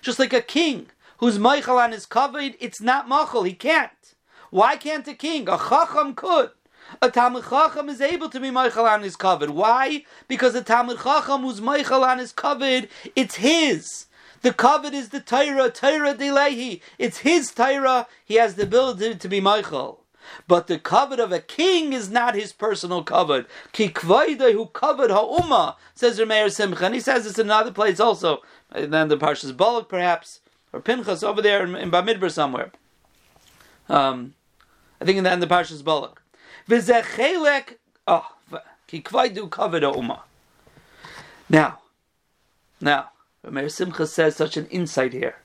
Just 0.00 0.18
like 0.18 0.32
a 0.32 0.40
king 0.40 0.86
whose 1.18 1.38
Meichalan 1.38 1.92
is 1.92 2.06
covered, 2.06 2.54
it's 2.58 2.80
not 2.80 3.08
Machal. 3.08 3.42
He 3.42 3.52
can't. 3.52 3.90
Why 4.50 4.76
can't 4.76 5.06
a 5.06 5.14
king? 5.14 5.48
A 5.48 5.58
Chacham 5.58 6.14
could. 6.14 6.50
A 7.00 7.10
Talmud 7.10 7.44
Chacham 7.48 7.88
is 7.88 8.00
able 8.00 8.28
to 8.30 8.40
be 8.40 8.48
Meichalan 8.48 9.02
is 9.02 9.16
covered. 9.16 9.50
Why? 9.50 10.04
Because 10.28 10.54
a 10.54 10.62
Talmud 10.62 10.98
Chacham 11.02 11.42
whose 11.42 11.60
Meichalan 11.60 12.18
is 12.18 12.32
covered, 12.32 12.88
it's 13.14 13.36
his. 13.36 14.06
The 14.42 14.52
covet 14.52 14.92
is 14.92 15.10
the 15.10 15.20
Torah, 15.20 15.70
Torah 15.70 16.14
Delehi. 16.14 16.80
It's 16.98 17.18
his 17.18 17.52
Torah. 17.52 18.06
He 18.24 18.34
has 18.34 18.56
the 18.56 18.64
ability 18.64 19.14
to 19.14 19.28
be 19.28 19.40
Michael. 19.40 20.00
But 20.46 20.66
the 20.66 20.78
covet 20.78 21.20
of 21.20 21.32
a 21.32 21.40
king 21.40 21.92
is 21.92 22.10
not 22.10 22.34
his 22.34 22.52
personal 22.52 23.02
covet. 23.02 23.46
Kikvaida 23.72 24.52
who 24.52 24.66
covet 24.66 25.10
ha'umma, 25.10 25.76
says 25.94 26.18
Rameir 26.18 26.50
Simcha. 26.50 26.86
And 26.86 26.94
he 26.94 27.00
says 27.00 27.38
in 27.38 27.46
another 27.46 27.72
place 27.72 28.00
also. 28.00 28.42
And 28.70 28.92
then 28.92 29.08
the 29.08 29.16
Parshas 29.16 29.56
Balak 29.56 29.88
perhaps, 29.88 30.40
or 30.72 30.80
Pinchas 30.80 31.22
over 31.22 31.42
there 31.42 31.64
in, 31.64 31.74
in 31.74 31.90
Bamidbar 31.90 32.30
somewhere. 32.30 32.72
Um, 33.88 34.34
I 35.00 35.04
think 35.04 35.18
in 35.18 35.24
the, 35.24 35.32
in 35.32 35.40
the 35.40 35.46
Parshas 35.46 35.84
Balak. 35.84 36.22
V'zechelek, 36.68 37.76
oh, 38.06 38.32
kikvaidu 38.88 39.50
covet 39.50 39.82
ha'umma. 39.82 40.22
Now, 41.48 41.80
now, 42.80 43.10
Rameir 43.44 43.70
Simcha 43.70 44.06
says 44.06 44.36
such 44.36 44.56
an 44.56 44.66
insight 44.66 45.12
here. 45.12 45.36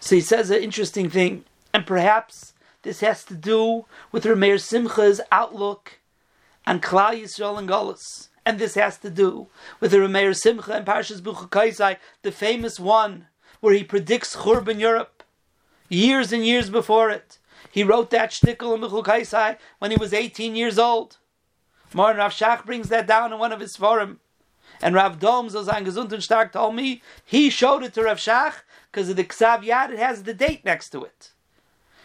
So 0.00 0.16
he 0.16 0.20
says 0.20 0.50
an 0.50 0.62
interesting 0.62 1.08
thing, 1.08 1.44
and 1.72 1.86
perhaps 1.86 2.52
this 2.82 3.00
has 3.00 3.24
to 3.24 3.34
do 3.34 3.86
with 4.10 4.24
Rameir 4.24 4.60
Simcha's 4.60 5.20
outlook 5.30 6.00
on 6.66 6.80
Klal 6.80 7.22
Yisrael 7.22 7.58
and 7.58 7.68
Golis. 7.68 8.28
And 8.44 8.58
this 8.58 8.74
has 8.74 8.98
to 8.98 9.10
do 9.10 9.46
with 9.80 9.92
the 9.92 9.98
Rameir 9.98 10.36
Simcha 10.36 10.72
and 10.74 10.86
Parshas 10.86 11.20
Buchakaisai, 11.20 11.96
the 12.22 12.32
famous 12.32 12.78
one 12.80 13.28
where 13.60 13.74
he 13.74 13.84
predicts 13.84 14.36
Churban 14.36 14.80
Europe 14.80 15.13
years 15.94 16.32
and 16.32 16.44
years 16.44 16.70
before 16.70 17.10
it. 17.10 17.38
He 17.70 17.84
wrote 17.84 18.10
that 18.10 18.30
shtickle 18.30 18.74
in 18.74 18.80
Mechul 18.82 19.56
when 19.78 19.90
he 19.90 19.96
was 19.96 20.12
18 20.12 20.54
years 20.54 20.78
old. 20.78 21.18
Moran 21.92 22.16
Rav 22.16 22.32
Shach 22.32 22.64
brings 22.64 22.88
that 22.88 23.06
down 23.06 23.32
in 23.32 23.38
one 23.38 23.52
of 23.52 23.60
his 23.60 23.76
forum. 23.76 24.20
And 24.82 24.94
Rav 24.94 25.18
Dom, 25.18 25.48
sein 25.48 25.84
gesund 25.84 26.12
und 26.12 26.22
stark, 26.22 26.52
told 26.52 26.74
me 26.74 27.02
he 27.24 27.48
showed 27.50 27.82
it 27.82 27.94
to 27.94 28.02
Rav 28.02 28.18
Shach 28.18 28.62
because 28.90 29.08
of 29.08 29.16
the 29.16 29.24
Ksav 29.24 29.64
Yad, 29.64 29.90
it 29.90 29.98
has 29.98 30.24
the 30.24 30.34
date 30.34 30.64
next 30.64 30.90
to 30.90 31.04
it. 31.04 31.32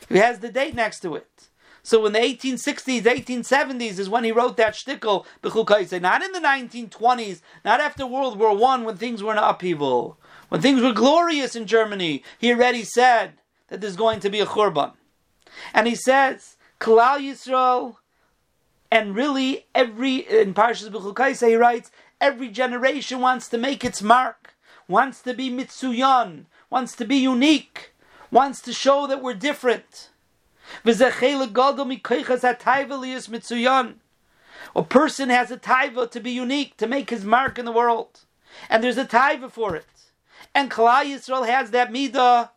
It 0.09 0.17
has 0.17 0.39
the 0.39 0.49
date 0.49 0.75
next 0.75 1.01
to 1.01 1.15
it. 1.15 1.49
So 1.83 2.05
in 2.05 2.13
the 2.13 2.19
1860s, 2.19 3.01
1870s 3.01 3.99
is 3.99 4.09
when 4.09 4.23
he 4.23 4.31
wrote 4.31 4.57
that 4.57 4.73
shtickle, 4.73 5.25
Kaysai. 5.41 6.01
not 6.01 6.23
in 6.23 6.31
the 6.31 6.39
1920s, 6.39 7.41
not 7.63 7.79
after 7.79 8.05
World 8.05 8.37
War 8.37 8.55
One 8.55 8.83
when 8.83 8.97
things 8.97 9.23
were 9.23 9.31
in 9.31 9.37
upheaval, 9.37 10.17
when 10.49 10.61
things 10.61 10.81
were 10.81 10.93
glorious 10.93 11.55
in 11.55 11.65
Germany. 11.65 12.23
He 12.37 12.51
already 12.51 12.83
said, 12.83 13.33
that 13.69 13.81
there's 13.81 13.95
going 13.95 14.19
to 14.21 14.29
be 14.29 14.39
a 14.39 14.45
churban. 14.45 14.93
And 15.73 15.87
he 15.87 15.95
says, 15.95 16.57
Kalal 16.79 17.19
Yisrael, 17.19 17.97
and 18.91 19.15
really 19.15 19.65
every, 19.75 20.17
in 20.17 20.53
Parshas 20.53 20.89
B'chukaisa 20.89 21.47
he 21.49 21.55
writes, 21.55 21.91
every 22.19 22.49
generation 22.49 23.19
wants 23.19 23.47
to 23.49 23.57
make 23.57 23.83
its 23.85 24.01
mark, 24.01 24.55
wants 24.87 25.21
to 25.21 25.33
be 25.33 25.49
mitsuyan, 25.49 26.45
wants 26.69 26.95
to 26.95 27.05
be 27.05 27.17
unique, 27.17 27.91
wants 28.31 28.61
to 28.61 28.73
show 28.73 29.07
that 29.07 29.21
we're 29.21 29.33
different. 29.33 30.09
A 34.75 34.83
person 34.83 35.29
has 35.29 35.51
a 35.51 35.57
taiva 35.57 36.11
to 36.11 36.19
be 36.19 36.31
unique, 36.31 36.77
to 36.77 36.87
make 36.87 37.09
his 37.09 37.25
mark 37.25 37.57
in 37.57 37.65
the 37.65 37.71
world. 37.71 38.25
and 38.69 38.83
there's 38.83 38.97
a 38.97 39.05
taiva 39.05 39.51
for 39.51 39.75
it. 39.75 39.85
And 40.53 40.71
Klal 40.71 41.05
Yisrael 41.05 41.47
has 41.47 41.71
that 41.71 41.91
midah. 41.91 42.49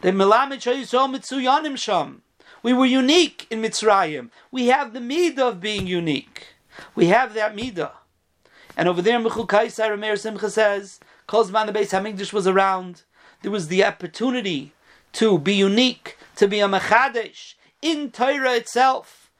The 0.00 0.12
Melamed 0.12 0.62
Yisrael 0.62 1.12
Mitzuyanim 1.12 1.76
Sham. 1.76 2.22
We 2.62 2.72
were 2.72 2.86
unique 2.86 3.48
in 3.50 3.60
Mitzrayim. 3.60 4.30
We 4.52 4.68
have 4.68 4.92
the 4.92 5.00
midah 5.00 5.40
of 5.40 5.60
being 5.60 5.88
unique. 5.88 6.54
We 6.94 7.06
have 7.06 7.34
that 7.34 7.56
midah. 7.56 7.90
And 8.76 8.88
over 8.88 9.02
there, 9.02 9.18
Mechul 9.18 9.48
Kaisar 9.48 9.98
Meir 9.98 10.14
Simcha 10.14 10.50
says, 10.50 11.00
Kozman 11.26 11.66
the 11.66 11.72
Beis 11.72 11.90
Hamikdash 11.90 12.32
was 12.32 12.46
around. 12.46 13.02
There 13.42 13.50
was 13.50 13.66
the 13.66 13.84
opportunity 13.84 14.70
to 15.14 15.36
be 15.36 15.54
unique, 15.54 16.16
to 16.36 16.46
be 16.46 16.60
a 16.60 16.68
Mechadesh 16.68 17.54
in 17.82 18.12
Torah 18.12 18.54
itself. 18.54 19.32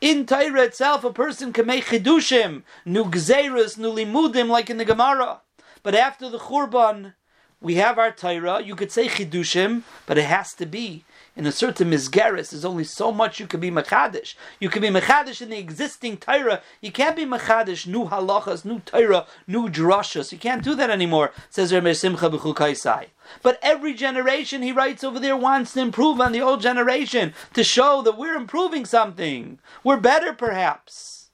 In 0.00 0.26
Torah 0.26 0.64
itself, 0.64 1.04
a 1.04 1.12
person 1.12 1.52
can 1.52 1.66
make 1.66 1.84
chidushim, 1.84 2.64
nu 2.84 3.04
gzeirus, 3.04 3.78
nu 3.78 3.92
limudim, 3.92 4.48
like 4.48 4.68
in 4.68 4.78
the 4.78 4.84
Gemara. 4.84 5.42
But 5.84 5.94
after 5.94 6.28
the 6.28 6.40
Churban, 6.40 7.14
we 7.62 7.76
have 7.76 7.98
our 7.98 8.10
Torah. 8.10 8.62
You 8.62 8.74
could 8.74 8.92
say 8.92 9.08
chidushim, 9.08 9.82
but 10.06 10.18
it 10.18 10.24
has 10.24 10.52
to 10.54 10.66
be 10.66 11.04
in 11.34 11.46
a 11.46 11.52
certain 11.52 11.90
misgaris, 11.90 12.50
there's 12.50 12.64
only 12.64 12.84
so 12.84 13.10
much 13.10 13.40
you 13.40 13.46
can 13.46 13.60
be 13.60 13.70
machadish. 13.70 14.34
You 14.60 14.68
can 14.68 14.82
be 14.82 14.88
machadish 14.88 15.40
in 15.40 15.48
the 15.48 15.58
existing 15.58 16.18
Torah. 16.18 16.60
You 16.82 16.92
can't 16.92 17.16
be 17.16 17.24
machadish 17.24 17.86
new 17.86 18.04
halachas, 18.06 18.66
new 18.66 18.80
Torah, 18.80 19.26
new 19.46 19.68
drashas. 19.68 20.30
You 20.30 20.38
can't 20.38 20.62
do 20.62 20.74
that 20.74 20.90
anymore. 20.90 21.32
Says 21.48 21.72
Rameir 21.72 21.96
Simcha 21.96 22.28
b'chukaisai. 22.28 23.06
But 23.42 23.58
every 23.62 23.94
generation, 23.94 24.60
he 24.60 24.72
writes 24.72 25.02
over 25.02 25.18
there, 25.18 25.36
wants 25.36 25.72
to 25.72 25.80
improve 25.80 26.20
on 26.20 26.32
the 26.32 26.42
old 26.42 26.60
generation 26.60 27.32
to 27.54 27.64
show 27.64 28.02
that 28.02 28.18
we're 28.18 28.34
improving 28.34 28.84
something. 28.84 29.58
We're 29.82 29.96
better, 29.96 30.34
perhaps. 30.34 31.30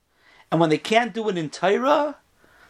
And 0.53 0.61
when 0.61 0.71
they 0.71 0.79
can't 0.79 1.13
do 1.13 1.29
it 1.29 1.37
in 1.37 1.51
Torah, 1.51 2.19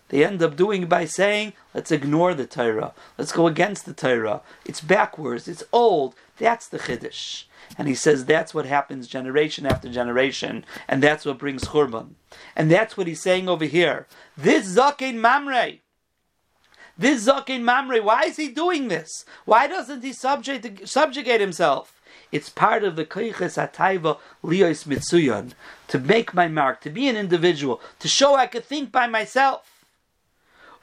they 0.08 0.24
end 0.24 0.42
up 0.42 0.56
doing 0.56 0.86
by 0.86 1.04
saying, 1.04 1.52
let's 1.74 1.90
ignore 1.90 2.34
the 2.34 2.46
Torah. 2.46 2.94
Let's 3.16 3.32
go 3.32 3.46
against 3.46 3.84
the 3.86 3.92
Torah. 3.92 4.40
It's 4.64 4.80
backwards. 4.80 5.48
It's 5.48 5.64
old. 5.72 6.14
That's 6.38 6.68
the 6.68 6.78
Chiddush. 6.78 7.44
And 7.76 7.88
he 7.88 7.94
says 7.94 8.24
that's 8.24 8.54
what 8.54 8.66
happens 8.66 9.06
generation 9.06 9.66
after 9.66 9.90
generation, 9.90 10.64
and 10.86 11.02
that's 11.02 11.26
what 11.26 11.38
brings 11.38 11.64
Churban. 11.64 12.12
And 12.56 12.70
that's 12.70 12.96
what 12.96 13.06
he's 13.06 13.22
saying 13.22 13.48
over 13.48 13.66
here. 13.66 14.06
This 14.36 14.74
Zakin 14.74 15.16
Mamre, 15.16 15.80
this 16.96 17.26
Zakin 17.26 17.62
Mamre, 17.62 18.02
why 18.02 18.22
is 18.22 18.36
he 18.36 18.48
doing 18.48 18.88
this? 18.88 19.24
Why 19.44 19.66
doesn't 19.66 20.02
he 20.02 20.14
subject, 20.14 20.88
subjugate 20.88 21.42
himself? 21.42 22.00
It's 22.32 22.48
part 22.48 22.84
of 22.84 22.96
the 22.96 23.04
Koiches 23.04 23.56
Ataiva 23.56 24.18
Lios 24.42 24.86
Mitsuyan, 24.86 25.52
to 25.88 25.98
make 25.98 26.34
my 26.34 26.48
mark, 26.48 26.80
to 26.82 26.90
be 26.90 27.08
an 27.08 27.16
individual, 27.16 27.80
to 27.98 28.08
show 28.08 28.34
I 28.34 28.46
could 28.46 28.64
think 28.64 28.90
by 28.90 29.06
myself. 29.06 29.77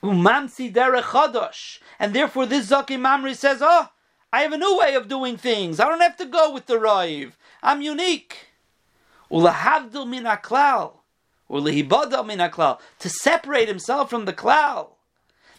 Umamsi 0.03 0.73
derech 0.73 1.03
chadosh. 1.03 1.79
And 1.99 2.13
therefore 2.13 2.45
this 2.45 2.69
Zakin 2.69 2.99
Mamre 3.01 3.34
says, 3.34 3.60
oh, 3.62 3.89
I 4.31 4.41
have 4.41 4.53
a 4.53 4.58
new 4.58 4.77
way 4.77 4.95
of 4.95 5.08
doing 5.08 5.38
things. 5.38 5.79
I 5.79 5.88
don't 5.88 6.01
have 6.01 6.17
to 6.17 6.25
go 6.25 6.51
with 6.51 6.65
the 6.65 6.75
Raiv. 6.75 7.34
I'm 7.63 7.81
unique. 7.81 8.47
Ulahavdil 9.31 10.08
min 10.08 10.25
aklal. 10.25 10.93
Ulahibadal 11.49 12.25
min 12.25 12.39
aklal. 12.39 12.79
To 12.99 13.10
separate 13.10 13.67
himself 13.67 14.10
from 14.10 14.25
the 14.25 14.34
klal. 14.34 14.89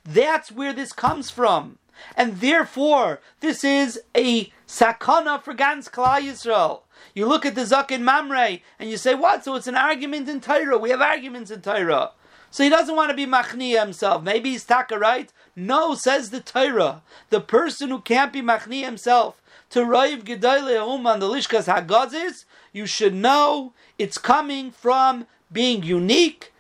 That's 0.05 0.53
where 0.53 0.73
this 0.73 0.93
comes 0.93 1.31
from. 1.31 1.79
And 2.17 2.41
therefore, 2.41 3.21
this 3.41 3.65
is 3.65 4.01
a 4.15 4.53
sakana 4.69 5.43
for 5.43 5.55
Gans 5.55 5.89
Klal 5.89 6.21
Yisrael. 6.21 6.83
You 7.15 7.27
look 7.27 7.47
at 7.47 7.55
the 7.55 7.63
Zakin 7.63 8.03
Mamre 8.03 8.59
and 8.79 8.91
you 8.91 8.97
say, 8.97 9.15
what? 9.15 9.45
So 9.45 9.55
it's 9.55 9.67
an 9.67 9.77
argument 9.77 10.29
in 10.29 10.41
Torah. 10.41 10.79
We 10.79 10.91
have 10.91 11.01
arguments 11.01 11.51
in 11.51 11.63
Torah. 11.63 12.11
So 12.51 12.65
he 12.65 12.71
doesn't 12.71 12.97
want 12.97 13.11
to 13.11 13.17
be 13.17 13.27
machniya 13.27 13.81
himself. 13.81 14.23
Maybe 14.23 14.51
he's 14.51 14.65
taka 14.65 14.99
right. 14.99 15.33
No, 15.55 15.95
says 15.95 16.31
the 16.31 16.41
Torah. 16.41 17.03
The 17.31 17.41
person 17.41 17.91
who 17.91 18.01
can't 18.01 18.33
be 18.33 18.43
machniya 18.43 18.85
himself 18.85 19.43
to 19.71 19.81
Raiv 19.81 20.25
Gedale 20.25 20.81
on 20.81 21.21
the 21.21 21.27
Lishkas 21.27 21.67
Hagazis, 21.67 22.45
you 22.73 22.87
should 22.87 23.15
know 23.15 23.73
it's 23.99 24.19
coming 24.19 24.71
from 24.71 25.27
being 25.51 25.83
unique, 25.83 26.53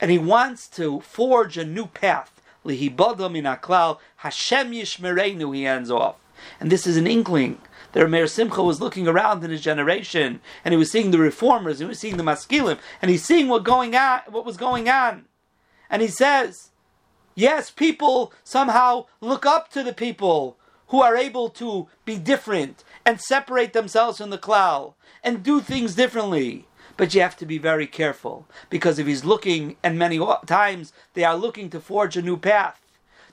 and 0.00 0.10
he 0.10 0.18
wants 0.18 0.68
to 0.68 1.00
forge 1.00 1.56
a 1.58 1.64
new 1.64 1.86
path. 1.86 2.40
Lihibada 2.64 3.30
min 3.30 3.44
aklal 3.44 3.98
Hashem 4.16 4.72
yishmerenu. 4.72 5.54
He 5.54 5.66
ends 5.66 5.90
off, 5.90 6.16
and 6.58 6.70
this 6.70 6.86
is 6.86 6.96
an 6.96 7.06
inkling. 7.06 7.58
That 7.92 8.10
Meir 8.10 8.26
Simcha 8.26 8.60
was 8.60 8.80
looking 8.80 9.06
around 9.06 9.44
in 9.44 9.52
his 9.52 9.60
generation, 9.60 10.40
and 10.64 10.72
he 10.72 10.78
was 10.78 10.90
seeing 10.90 11.12
the 11.12 11.18
reformers, 11.18 11.78
he 11.78 11.84
was 11.84 12.00
seeing 12.00 12.16
the 12.16 12.24
maskilim, 12.24 12.78
and 13.00 13.08
he's 13.08 13.24
seeing 13.24 13.46
what 13.46 13.62
going 13.62 13.94
on, 13.94 14.22
what 14.28 14.44
was 14.44 14.56
going 14.56 14.88
on. 14.88 15.26
And 15.94 16.02
he 16.02 16.08
says, 16.08 16.72
yes, 17.36 17.70
people 17.70 18.32
somehow 18.42 19.06
look 19.20 19.46
up 19.46 19.70
to 19.70 19.84
the 19.84 19.92
people 19.92 20.56
who 20.88 21.00
are 21.00 21.16
able 21.16 21.48
to 21.50 21.86
be 22.04 22.18
different 22.18 22.82
and 23.06 23.20
separate 23.20 23.72
themselves 23.74 24.18
from 24.18 24.30
the 24.30 24.36
klal 24.36 24.94
and 25.22 25.44
do 25.44 25.60
things 25.60 25.94
differently. 25.94 26.66
But 26.96 27.14
you 27.14 27.20
have 27.20 27.36
to 27.36 27.46
be 27.46 27.58
very 27.58 27.86
careful 27.86 28.48
because 28.70 28.98
if 28.98 29.06
he's 29.06 29.24
looking, 29.24 29.76
and 29.84 29.96
many 29.96 30.18
times 30.46 30.92
they 31.12 31.22
are 31.22 31.36
looking 31.36 31.70
to 31.70 31.78
forge 31.78 32.16
a 32.16 32.22
new 32.22 32.38
path, 32.38 32.80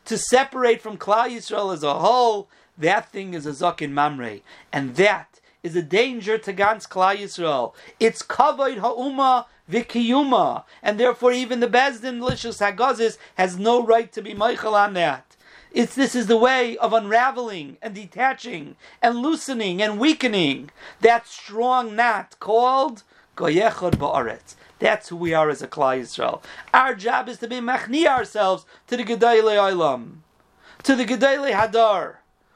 to 0.06 0.16
separate 0.16 0.84
from 0.84 1.00
Klal 1.00 1.32
Yisrael 1.32 1.74
as 1.74 1.82
a 1.82 1.96
whole, 1.96 2.48
that 2.78 3.12
thing 3.12 3.34
is 3.34 3.48
a 3.48 3.54
zakin 3.54 3.90
mamre, 3.90 4.42
and 4.72 4.98
that 4.98 5.40
is 5.64 5.76
a 5.76 5.82
danger 5.82 6.38
to 6.38 6.54
Gans 6.54 6.86
Klal 6.86 7.18
Yisrael. 7.18 7.74
It's 8.00 8.22
kavod 8.22 8.78
ha'uma 8.78 9.48
vikiyuma, 9.72 10.66
and 10.84 11.00
therefore 11.00 11.32
even 11.32 11.60
the 11.60 11.68
Bezdin 11.68 12.20
Lishkas 12.20 12.60
Hagazis 12.60 13.18
has 13.36 13.58
no 13.58 13.84
right 13.84 14.12
to 14.12 14.22
be 14.22 14.34
Michael 14.34 14.76
on 14.76 14.94
that. 14.94 15.36
It's 15.72 15.96
this 15.96 16.16
is 16.16 16.28
the 16.28 16.38
way 16.38 16.78
of 16.78 16.92
unraveling 16.92 17.78
and 17.82 17.96
detaching 17.96 18.76
and 19.02 19.20
loosening 19.20 19.82
and 19.82 20.00
weakening 20.00 20.70
that 21.00 21.28
strong 21.28 21.96
knot 21.96 22.36
called 22.40 23.04
Goyechod 23.38 23.96
Ba'aretz. 23.96 24.56
That's 24.80 25.08
who 25.08 25.16
we 25.16 25.34
are 25.34 25.50
as 25.50 25.62
a 25.62 25.68
Klal 25.68 26.02
Yisrael. 26.02 26.44
Our 26.74 26.94
job 26.96 27.30
is 27.30 27.38
to 27.38 27.48
be 27.48 27.58
machni 27.58 28.06
ourselves 28.06 28.66
to 28.88 28.98
the 28.98 29.06
Gedele 29.06 29.56
Olam, 29.56 30.18
to 30.84 30.96
the 30.96 31.06
Gedele 31.06 31.54
Hadar. 31.54 32.16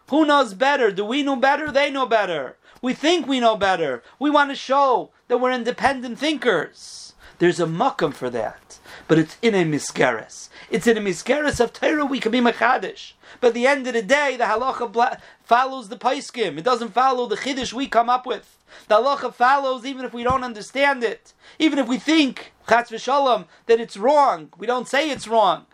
Who 0.09 0.25
knows 0.25 0.53
better? 0.53 0.91
Do 0.91 1.05
we 1.05 1.23
know 1.23 1.37
better? 1.37 1.71
They 1.71 1.89
know 1.89 2.05
better. 2.05 2.57
We 2.81 2.93
think 2.93 3.27
we 3.27 3.39
know 3.39 3.55
better. 3.55 4.03
We 4.19 4.29
want 4.29 4.49
to 4.51 4.55
show 4.55 5.11
that 5.27 5.37
we're 5.37 5.51
independent 5.51 6.19
thinkers. 6.19 7.13
There's 7.39 7.59
a 7.59 7.65
makam 7.65 8.13
for 8.13 8.29
that. 8.29 8.79
But 9.07 9.19
it's 9.19 9.37
in 9.41 9.53
a 9.55 9.65
miskeres. 9.65 10.49
It's 10.69 10.87
in 10.87 10.97
a 10.97 11.01
miskeres 11.01 11.59
of 11.59 11.73
Torah 11.73 12.05
we 12.05 12.19
can 12.19 12.31
be 12.31 12.39
machadish. 12.39 13.13
But 13.41 13.49
at 13.49 13.53
the 13.53 13.67
end 13.67 13.87
of 13.87 13.93
the 13.93 14.01
day, 14.01 14.37
the 14.37 14.45
halacha 14.45 14.91
bla- 14.91 15.19
follows 15.43 15.89
the 15.89 15.97
paiskim. 15.97 16.57
It 16.57 16.63
doesn't 16.63 16.93
follow 16.93 17.27
the 17.27 17.35
chiddush 17.35 17.73
we 17.73 17.87
come 17.87 18.09
up 18.09 18.25
with. 18.25 18.57
The 18.87 18.95
halacha 18.95 19.33
follows 19.33 19.85
even 19.85 20.05
if 20.05 20.13
we 20.13 20.23
don't 20.23 20.43
understand 20.43 21.03
it. 21.03 21.33
Even 21.59 21.77
if 21.77 21.87
we 21.87 21.97
think, 21.97 22.53
chatz 22.67 22.89
v'shalom, 22.89 23.45
that 23.65 23.79
it's 23.79 23.97
wrong. 23.97 24.49
We 24.57 24.65
don't 24.65 24.87
say 24.87 25.09
it's 25.09 25.27
wrong. 25.27 25.65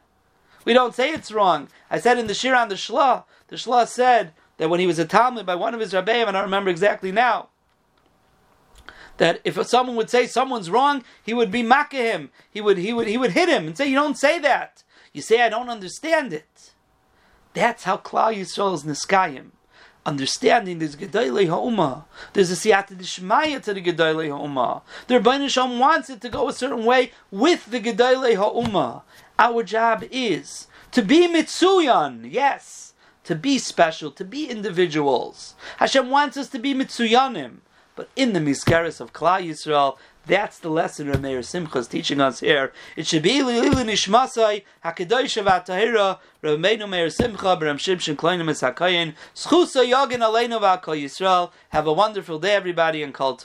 We 0.66 0.74
don't 0.74 0.96
say 0.96 1.12
it's 1.12 1.32
wrong. 1.32 1.70
I 1.90 2.00
said 2.00 2.18
in 2.18 2.28
the 2.28 2.34
Shir 2.34 2.56
on 2.56 2.70
the 2.70 2.76
Shla, 2.76 3.24
the 3.48 3.56
Shla 3.56 3.88
said 3.88 4.34
that 4.58 4.70
when 4.70 4.80
he 4.80 4.88
was 4.88 5.00
a 5.00 5.06
Talmud 5.06 5.46
by 5.46 5.56
one 5.56 5.74
of 5.74 5.80
his 5.80 5.94
Rabbeim, 5.94 6.28
and 6.28 6.30
I 6.30 6.42
don't 6.42 6.44
remember 6.44 6.70
exactly 6.70 7.12
now, 7.12 7.50
that 9.22 9.40
if 9.44 9.64
someone 9.68 9.96
would 9.98 10.10
say 10.10 10.26
someone's 10.26 10.72
wrong, 10.72 11.04
he 11.24 11.32
would 11.32 11.52
be 11.52 11.62
makkah 11.62 11.98
him. 11.98 12.32
He 12.50 12.60
would, 12.60 12.80
he 12.80 12.92
would, 12.92 13.06
he 13.06 13.20
would 13.20 13.34
hit 13.34 13.50
him 13.50 13.68
and 13.68 13.78
say, 13.78 13.88
"You 13.88 13.94
don't 13.94 14.18
say 14.18 14.40
that. 14.40 14.84
You 15.14 15.22
say 15.22 15.44
I 15.44 15.48
don't 15.48 15.70
understand 15.70 16.34
it." 16.34 16.72
That's 17.54 17.84
how 17.84 17.98
Klal 17.98 18.36
Yisrael 18.36 18.74
is 18.74 18.84
niskayim. 18.84 19.52
Understanding 20.08 20.80
there's 20.80 20.96
Gedolei 20.96 21.48
Ha'umah. 21.48 22.06
There's 22.34 22.50
a 22.50 22.56
Siyata 22.56 22.96
Dishmaya 22.98 23.62
to 23.62 23.76
the 23.76 23.82
Gedolei 23.84 24.30
Ha'umah. 24.36 24.82
The 25.06 25.20
Rebbeinu 25.20 25.50
Shalom 25.50 25.78
wants 25.78 26.10
it 26.10 26.20
to 26.22 26.30
go 26.30 26.50
a 26.50 26.54
certain 26.54 26.84
way 26.84 27.12
with 27.30 27.68
the 27.68 27.80
Gedolei 27.80 28.36
Ha'umah. 28.36 29.04
Our 29.38 29.62
job 29.62 30.04
is 30.10 30.66
to 30.94 31.04
be 31.04 31.28
Mitsuyan, 31.28 32.28
yes, 32.28 32.96
to 33.26 33.36
be 33.36 33.60
special, 33.60 34.10
to 34.14 34.26
be 34.26 34.50
individuals. 34.50 35.54
Hashem 35.78 36.10
wants 36.10 36.38
us 36.38 36.50
to 36.50 36.58
be 36.58 36.74
Mitsuyanim. 36.74 37.58
But 38.02 38.10
in 38.16 38.34
the 38.34 38.40
Miskaris 38.40 39.00
of 39.00 39.14
Klal 39.14 39.48
Yisrael, 39.48 39.96
that's 40.26 40.58
the 40.58 40.72
lesson 40.72 41.06
Rameir 41.06 41.46
Simcha 41.46 41.78
is 41.78 41.88
teaching 41.88 42.20
us 42.20 42.40
here. 42.40 42.74
It 42.96 43.06
should 43.06 43.22
be 43.22 43.42
Lilu 43.42 43.76
Nishmasai 43.76 44.64
Hakadosh 44.84 45.44
Vatahira 45.44 46.18
Rameinu 46.44 46.90
Meir 46.90 47.12
Simcha 47.12 47.56
Bram 47.56 47.78
Shimshon 47.78 48.16
Kleinim 48.16 48.50
Es 48.50 48.62
Hakayin 48.62 49.14
Schusa 49.36 49.88
Yagin 49.88 50.22
Aleinu 50.22 50.60
V'Akol 50.60 51.00
Yisrael. 51.00 51.52
Have 51.70 51.86
a 51.86 51.94
wonderful 51.94 52.40
day, 52.40 52.56
everybody, 52.56 53.04
and 53.04 53.14
Kol. 53.14 53.40